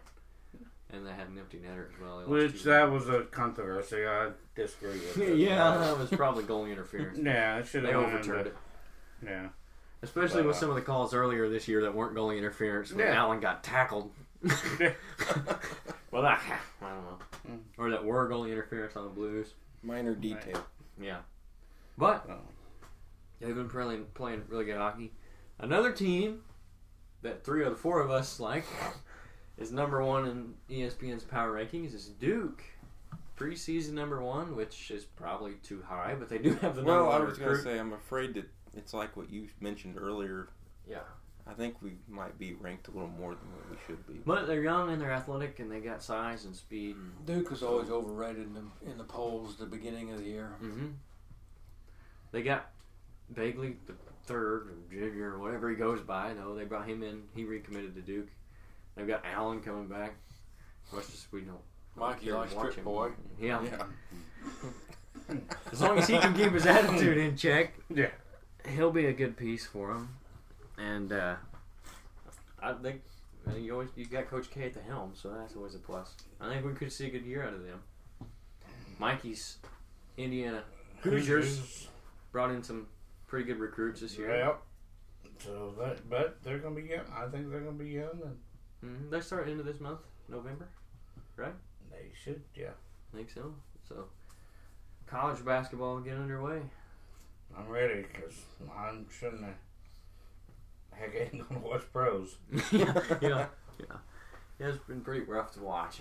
And 0.91 1.05
they 1.05 1.11
had 1.11 1.27
an 1.27 1.37
empty 1.37 1.57
netter 1.57 1.87
as 1.93 1.99
well. 1.99 2.19
They 2.19 2.25
which 2.25 2.63
that 2.63 2.89
was 2.91 3.09
a 3.09 3.21
controversy. 3.23 4.05
I 4.05 4.29
disagree 4.55 4.91
with. 4.91 5.17
it. 5.19 5.37
yeah, 5.37 5.77
that 5.77 5.97
was 5.97 6.09
probably 6.11 6.43
goalie 6.43 6.71
interference. 6.71 7.17
Yeah, 7.21 7.57
it 7.57 7.67
should 7.67 7.83
They 7.83 7.91
have 7.91 8.03
overturned 8.03 8.47
it, 8.47 8.55
Yeah. 9.23 9.47
Especially 10.05 10.43
with 10.43 10.55
uh, 10.55 10.59
some 10.59 10.69
of 10.69 10.75
the 10.75 10.81
calls 10.81 11.13
earlier 11.13 11.49
this 11.49 11.67
year 11.67 11.81
that 11.81 11.93
weren't 11.93 12.15
goalie 12.15 12.37
interference 12.37 12.91
when 12.91 13.05
Yeah. 13.05 13.13
Allen 13.15 13.39
got 13.39 13.63
tackled. 13.63 14.11
well, 16.11 16.21
that, 16.21 16.41
I 16.81 16.89
don't 16.89 17.03
know, 17.05 17.17
Mm. 17.49 17.59
or 17.77 17.89
that 17.91 18.03
were 18.03 18.27
goalie 18.29 18.51
interference 18.51 18.95
on 18.95 19.03
the 19.03 19.09
Blues. 19.09 19.53
Minor 19.83 20.15
detail. 20.15 20.65
Yeah, 20.99 21.19
but 21.97 22.25
Oh. 22.29 22.39
they've 23.39 23.53
been 23.55 23.69
playing 23.69 24.05
playing 24.15 24.43
really 24.47 24.65
good 24.65 24.77
hockey. 24.77 25.11
Another 25.59 25.91
team 25.91 26.41
that 27.21 27.43
three 27.43 27.63
of 27.63 27.69
the 27.71 27.75
four 27.75 27.99
of 28.01 28.09
us 28.09 28.39
like 28.39 28.65
is 29.57 29.71
number 29.71 30.03
one 30.03 30.25
in 30.27 30.53
ESPN's 30.75 31.23
power 31.23 31.53
rankings 31.53 31.93
is 31.93 32.07
Duke. 32.07 32.63
Preseason 33.37 33.91
number 33.91 34.21
one, 34.23 34.55
which 34.55 34.89
is 34.91 35.03
probably 35.03 35.55
too 35.61 35.83
high, 35.85 36.15
but 36.17 36.29
they 36.29 36.37
do 36.37 36.51
have 36.55 36.75
the 36.75 36.81
number 36.81 37.03
Well, 37.03 37.11
I 37.11 37.17
one 37.19 37.27
was 37.27 37.37
going 37.37 37.55
to 37.57 37.61
say, 37.61 37.77
I'm 37.77 37.91
afraid 37.93 38.33
that 38.35 38.45
it's 38.75 38.93
like 38.93 39.15
what 39.17 39.29
you 39.29 39.47
mentioned 39.59 39.97
earlier. 39.99 40.49
Yeah. 40.89 40.99
I 41.47 41.53
think 41.53 41.81
we 41.81 41.93
might 42.07 42.39
be 42.39 42.53
ranked 42.55 42.87
a 42.87 42.91
little 42.91 43.07
more 43.09 43.35
than 43.35 43.47
what 43.53 43.69
we 43.69 43.77
should 43.85 44.05
be. 44.07 44.19
But 44.25 44.47
they're 44.47 44.63
young 44.63 44.91
and 44.91 44.99
they're 44.99 45.11
athletic 45.11 45.59
and 45.59 45.71
they 45.71 45.79
got 45.79 46.01
size 46.01 46.45
and 46.45 46.55
speed. 46.55 46.95
And, 46.95 47.25
Duke 47.25 47.51
was 47.51 47.61
always 47.61 47.89
overrated 47.91 48.47
in 48.47 48.53
the, 48.55 48.91
in 48.91 48.97
the 48.97 49.03
polls 49.03 49.53
at 49.53 49.59
the 49.59 49.65
beginning 49.77 50.11
of 50.11 50.17
the 50.17 50.25
year. 50.25 50.47
hmm 50.59 50.87
They 52.31 52.41
got 52.41 52.71
Bagley 53.29 53.75
the 53.85 53.93
third 54.25 54.69
or 54.69 54.73
junior 54.91 55.33
or 55.33 55.39
whatever 55.39 55.69
he 55.69 55.75
goes 55.75 56.01
by. 56.01 56.33
No, 56.33 56.55
they 56.55 56.63
brought 56.63 56.87
him 56.87 57.03
in. 57.03 57.21
He 57.35 57.43
recommitted 57.43 57.93
to 57.95 58.01
Duke. 58.01 58.29
They've 58.95 59.07
got 59.07 59.23
Allen 59.23 59.61
coming 59.61 59.87
back. 59.87 60.15
What's 60.89 61.11
just 61.11 61.31
we 61.31 61.41
don't. 61.41 61.59
Mikey 61.95 62.25
care 62.25 62.33
to 62.33 62.39
likes 62.39 62.53
Trip 62.55 62.75
him. 62.75 62.83
Boy. 62.83 63.11
Yeah. 63.39 63.61
Yeah. 63.63 63.83
As 65.71 65.81
long 65.81 65.97
as 65.97 66.07
he 66.07 66.17
can 66.17 66.33
keep 66.33 66.51
his 66.51 66.65
attitude 66.65 67.17
in 67.17 67.35
check, 67.35 67.73
Yeah. 67.93 68.09
He'll 68.67 68.91
be 68.91 69.05
a 69.05 69.13
good 69.13 69.37
piece 69.37 69.65
for 69.65 69.91
him. 69.91 70.09
And 70.77 71.11
uh, 71.11 71.35
I 72.61 72.73
think 72.73 73.01
you 73.57 73.73
always 73.73 73.89
you 73.95 74.05
got 74.05 74.29
Coach 74.29 74.49
K 74.49 74.65
at 74.65 74.73
the 74.73 74.81
helm, 74.81 75.13
so 75.13 75.29
that's 75.29 75.55
always 75.55 75.75
a 75.75 75.79
plus. 75.79 76.13
I 76.41 76.49
think 76.49 76.65
we 76.65 76.73
could 76.73 76.91
see 76.91 77.07
a 77.07 77.09
good 77.09 77.25
year 77.25 77.43
out 77.43 77.53
of 77.53 77.63
them. 77.63 77.79
Mikey's 78.99 79.57
Indiana 80.17 80.63
Hoosiers 81.01 81.87
brought 82.31 82.51
in 82.51 82.63
some 82.63 82.87
pretty 83.27 83.45
good 83.45 83.59
recruits 83.59 84.01
this 84.01 84.17
year. 84.17 84.35
Yep. 84.35 84.61
So 85.39 85.73
that, 85.79 86.09
but 86.09 86.37
they're 86.43 86.59
gonna 86.59 86.75
be 86.75 86.83
young. 86.83 87.05
I 87.15 87.27
think 87.27 87.49
they're 87.49 87.59
gonna 87.59 87.71
be 87.73 87.89
young, 87.89 88.21
and 88.23 88.37
hmm 88.81 89.09
They 89.09 89.21
start 89.21 89.49
into 89.49 89.63
this 89.63 89.79
month, 89.79 89.99
November. 90.29 90.67
Right? 91.35 91.53
They 91.91 92.09
should. 92.13 92.41
Yeah. 92.55 92.71
I 93.13 93.17
think 93.17 93.29
so. 93.29 93.53
So 93.87 94.05
college 95.07 95.43
basketball 95.45 95.99
get 95.99 96.17
underway. 96.17 96.61
I'm 97.57 97.67
ready 97.69 98.03
because 98.03 98.33
I'm 98.77 99.05
shouldn't. 99.09 99.43
have- 99.43 99.53
Heck, 100.91 101.13
I 101.13 101.29
ain't 101.33 101.47
gonna 101.49 101.59
watch 101.59 101.83
pros. 101.91 102.37
yeah, 102.71 102.97
yeah, 103.21 103.47
yeah. 103.79 103.97
It's 104.59 104.77
been 104.85 105.01
pretty 105.01 105.25
rough 105.25 105.53
to 105.55 105.59
watch. 105.61 105.99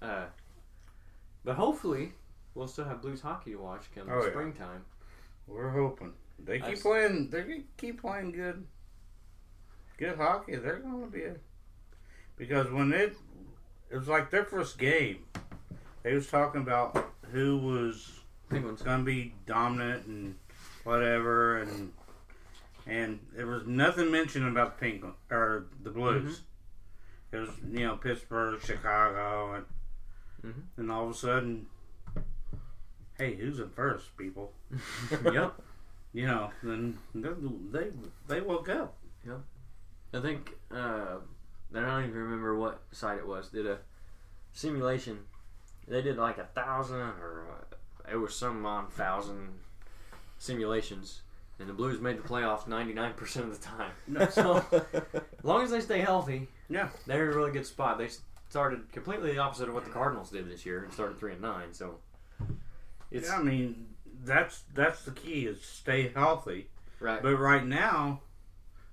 Uh, 0.00 0.24
but 1.44 1.56
hopefully, 1.56 2.12
we'll 2.54 2.66
still 2.68 2.86
have 2.86 3.02
Blues 3.02 3.20
hockey 3.20 3.50
to 3.52 3.56
watch 3.58 3.82
come 3.94 4.08
Oh, 4.10 4.22
yeah. 4.24 4.30
springtime. 4.30 4.84
We're 5.46 5.70
hoping 5.70 6.14
they 6.38 6.56
I 6.56 6.60
keep 6.60 6.76
s- 6.76 6.82
playing. 6.82 7.28
They 7.30 7.42
keep- 7.44 7.76
keep 7.76 8.00
playing 8.00 8.32
good, 8.32 8.66
good 9.98 10.16
hockey. 10.16 10.56
They're 10.56 10.78
gonna 10.78 11.06
be 11.08 11.24
a 11.24 11.34
because 12.36 12.70
when 12.70 12.92
it 12.94 13.16
it 13.90 13.96
was 13.98 14.08
like 14.08 14.30
their 14.30 14.44
first 14.44 14.78
game, 14.78 15.24
they 16.02 16.14
was 16.14 16.26
talking 16.28 16.62
about 16.62 17.12
who 17.32 17.58
was 17.58 18.20
Penguins. 18.48 18.80
gonna 18.82 19.04
be 19.04 19.34
dominant 19.44 20.06
and 20.06 20.34
whatever, 20.86 21.58
and 21.58 21.92
and 22.86 23.18
there 23.34 23.46
was 23.46 23.66
nothing 23.66 24.10
mentioned 24.10 24.46
about 24.46 24.78
the 24.78 24.84
pink 24.86 25.04
or 25.30 25.66
the 25.82 25.90
Blues. 25.90 26.42
It 27.32 27.38
was 27.38 27.50
you 27.70 27.80
know 27.86 27.96
Pittsburgh, 27.96 28.60
Chicago, 28.62 29.54
and 29.54 29.64
Mhm. 30.44 30.62
and 30.76 30.92
all 30.92 31.04
of 31.06 31.10
a 31.10 31.14
sudden, 31.14 31.66
hey, 33.18 33.34
who's 33.34 33.58
in 33.58 33.70
first, 33.70 34.16
people? 34.16 34.52
yep. 35.32 35.54
You 36.12 36.26
know, 36.26 36.50
then 36.62 36.96
they 37.14 37.28
they, 37.70 37.90
they 38.26 38.40
woke 38.40 38.70
up. 38.70 38.96
I 40.14 40.20
think 40.20 40.50
uh, 40.70 41.16
I 41.74 41.80
don't 41.80 42.04
even 42.04 42.14
remember 42.16 42.56
what 42.56 42.80
site 42.90 43.18
it 43.18 43.26
was. 43.26 43.48
Did 43.50 43.66
a 43.66 43.80
simulation. 44.54 45.18
They 45.86 46.00
did 46.00 46.16
like 46.16 46.38
a 46.38 46.44
thousand 46.46 46.96
or 47.00 47.44
uh, 47.52 48.10
it 48.10 48.16
was 48.16 48.34
some 48.34 48.64
on 48.64 48.86
thousand 48.86 49.58
simulations, 50.38 51.22
and 51.58 51.68
the 51.68 51.72
Blues 51.72 52.00
made 52.00 52.18
the 52.18 52.22
playoffs 52.28 52.66
ninety 52.66 52.92
nine 52.92 53.14
percent 53.14 53.46
of 53.46 53.60
the 53.60 53.66
time. 53.66 54.28
So 54.30 54.64
as 55.12 55.44
long 55.44 55.62
as 55.62 55.70
they 55.70 55.80
stay 55.80 56.00
healthy, 56.00 56.48
Yeah. 56.68 56.88
they're 57.06 57.26
in 57.28 57.32
a 57.32 57.36
really 57.36 57.52
good 57.52 57.66
spot. 57.66 57.98
They 57.98 58.08
started 58.48 58.90
completely 58.92 59.32
the 59.32 59.38
opposite 59.38 59.68
of 59.68 59.74
what 59.74 59.84
the 59.84 59.90
Cardinals 59.90 60.30
did 60.30 60.48
this 60.50 60.64
year 60.66 60.84
and 60.84 60.92
started 60.92 61.18
three 61.18 61.32
and 61.32 61.42
nine. 61.42 61.72
So 61.72 61.98
it's 63.10 63.28
yeah, 63.28 63.38
I 63.38 63.42
mean 63.42 63.86
that's 64.24 64.62
that's 64.74 65.02
the 65.04 65.10
key 65.12 65.46
is 65.46 65.62
stay 65.62 66.08
healthy. 66.14 66.68
right. 67.00 67.22
But 67.22 67.36
right 67.36 67.64
now, 67.66 68.20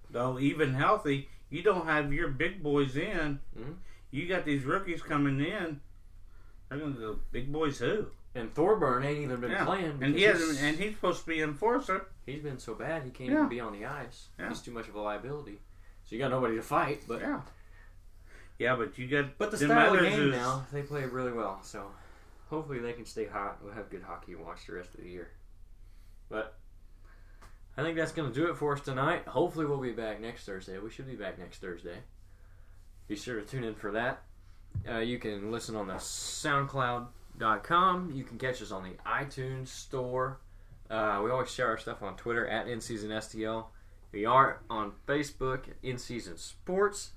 though, 0.10 0.40
even 0.40 0.74
healthy, 0.74 1.30
you 1.50 1.62
don't 1.64 1.86
have 1.86 2.14
your 2.14 2.28
big 2.30 2.62
boys 2.64 2.96
in. 2.96 3.40
Mhm. 3.58 3.76
You 4.12 4.28
got 4.28 4.46
these 4.46 4.64
rookies 4.64 5.02
coming 5.02 5.40
in. 5.40 5.80
They're 6.70 6.80
gonna 6.80 6.94
go 6.94 7.20
big 7.32 7.52
boys 7.52 7.80
who? 7.80 8.08
And 8.36 8.54
Thorburn 8.56 9.04
ain't 9.04 9.19
even 9.19 9.39
been 9.41 9.52
Yeah. 9.52 9.65
playing. 9.65 10.00
And 10.02 10.15
he 10.15 10.24
hasn't, 10.24 10.52
he's- 10.52 10.63
and 10.63 10.78
he's 10.78 10.96
supposed 10.96 11.22
to 11.22 11.28
be 11.28 11.41
enforcer. 11.41 12.08
He's 12.26 12.41
been 12.41 12.58
so 12.58 12.74
bad 12.74 13.04
he 13.04 13.12
can't 13.12 13.30
Yeah. 13.30 13.36
even 13.38 13.50
be 13.50 13.60
on 13.60 13.74
the 13.74 13.86
ice. 13.86 14.30
Yeah. 14.39 14.50
He's 14.50 14.62
too 14.62 14.72
much 14.72 14.88
of 14.88 14.96
a 14.96 15.02
liability. 15.02 15.60
So 16.04 16.15
you 16.15 16.19
got 16.22 16.32
nobody 16.32 16.56
to 16.56 16.62
fight. 16.63 17.04
But 17.08 17.22
Yeah. 17.22 17.41
Yeah, 18.60 18.76
but 18.76 18.98
you 18.98 19.08
got 19.08 19.38
But 19.38 19.52
the 19.52 19.58
style 19.58 19.93
of 19.93 20.00
others 20.00 20.10
game 20.10 20.28
is- 20.30 20.32
now, 20.32 20.65
they 20.72 20.82
play 20.84 21.06
really 21.06 21.32
well. 21.32 21.62
So 21.63 21.91
hopefully 22.50 22.80
they 22.80 22.93
can 22.93 23.06
stay 23.06 23.26
hot. 23.26 23.58
And 23.58 23.65
we'll 23.65 23.74
have 23.76 23.89
good 23.89 24.04
hockey 24.04 24.34
to 24.34 24.39
watch 24.39 24.65
the 24.65 24.74
rest 24.74 24.93
of 24.96 25.02
the 25.02 25.10
year. 25.10 25.30
But 26.30 26.58
I 27.78 27.84
think 27.84 27.98
that's 27.98 28.12
going 28.13 28.32
to 28.32 28.39
do 28.39 28.50
it 28.50 28.56
for 28.58 28.74
us 28.74 28.82
tonight. 28.82 29.28
Hopefully 29.28 29.65
we'll 29.65 29.80
be 29.82 29.91
back 29.91 30.19
next 30.19 30.46
Thursday. 30.46 30.78
We 30.80 30.89
should 30.89 31.08
be 31.08 31.15
back 31.15 31.38
next 31.38 31.60
Thursday. 31.60 32.04
Be 33.08 33.15
sure 33.15 33.39
to 33.39 33.46
tune 33.46 33.63
in 33.63 33.76
for 33.76 33.91
that. 33.91 34.24
Uh, 34.89 34.98
you 35.00 35.19
can 35.19 35.52
listen 35.52 35.76
on 35.76 35.88
the 35.88 36.00
SoundCloud.com. 37.39 38.12
You 38.13 38.24
can 38.24 38.38
catch 38.38 38.62
us 38.62 38.72
on 38.72 38.84
the 38.84 38.96
iTunes 39.06 39.67
Store. 39.67 40.39
Uh, 40.89 41.22
we 41.24 41.32
always 41.32 41.52
share 41.52 41.67
our 41.67 41.78
stuff 41.78 42.04
on 42.04 42.15
Twitter 42.15 42.48
at 42.48 42.67
InSeasonSTL. 42.67 43.65
We 44.12 44.26
are 44.26 44.62
on 44.69 44.91
Facebook, 45.08 45.65
In 45.82 45.98
Season 45.98 46.38
Sports. 46.38 47.12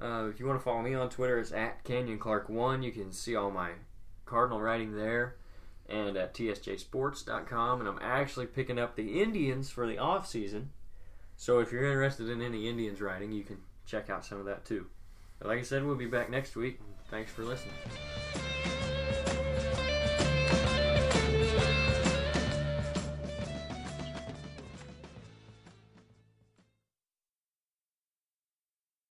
Uh, 0.00 0.28
if 0.28 0.40
you 0.40 0.46
want 0.46 0.58
to 0.58 0.64
follow 0.64 0.82
me 0.82 0.94
on 0.94 1.08
Twitter, 1.08 1.38
it's 1.38 1.52
at 1.52 1.84
Canyon 1.84 2.18
Clark 2.18 2.48
One. 2.48 2.82
You 2.82 2.90
can 2.90 3.12
see 3.12 3.36
all 3.36 3.50
my 3.50 3.70
Cardinal 4.24 4.60
writing 4.60 4.96
there, 4.96 5.36
and 5.88 6.16
at 6.16 6.34
tsjsports.com. 6.34 7.80
And 7.80 7.88
I'm 7.88 7.98
actually 8.02 8.46
picking 8.46 8.78
up 8.78 8.96
the 8.96 9.22
Indians 9.22 9.70
for 9.70 9.86
the 9.86 9.98
off 9.98 10.26
season. 10.26 10.70
So 11.36 11.60
if 11.60 11.70
you're 11.70 11.84
interested 11.84 12.28
in 12.28 12.42
any 12.42 12.68
Indians 12.68 13.00
writing, 13.00 13.30
you 13.30 13.44
can 13.44 13.58
check 13.86 14.10
out 14.10 14.24
some 14.24 14.38
of 14.38 14.46
that 14.46 14.64
too. 14.64 14.86
But 15.38 15.48
like 15.48 15.58
I 15.58 15.62
said, 15.62 15.84
we'll 15.84 15.94
be 15.94 16.06
back 16.06 16.30
next 16.30 16.56
week. 16.56 16.80
Thanks 17.08 17.30
for 17.30 17.44
listening. 17.44 17.74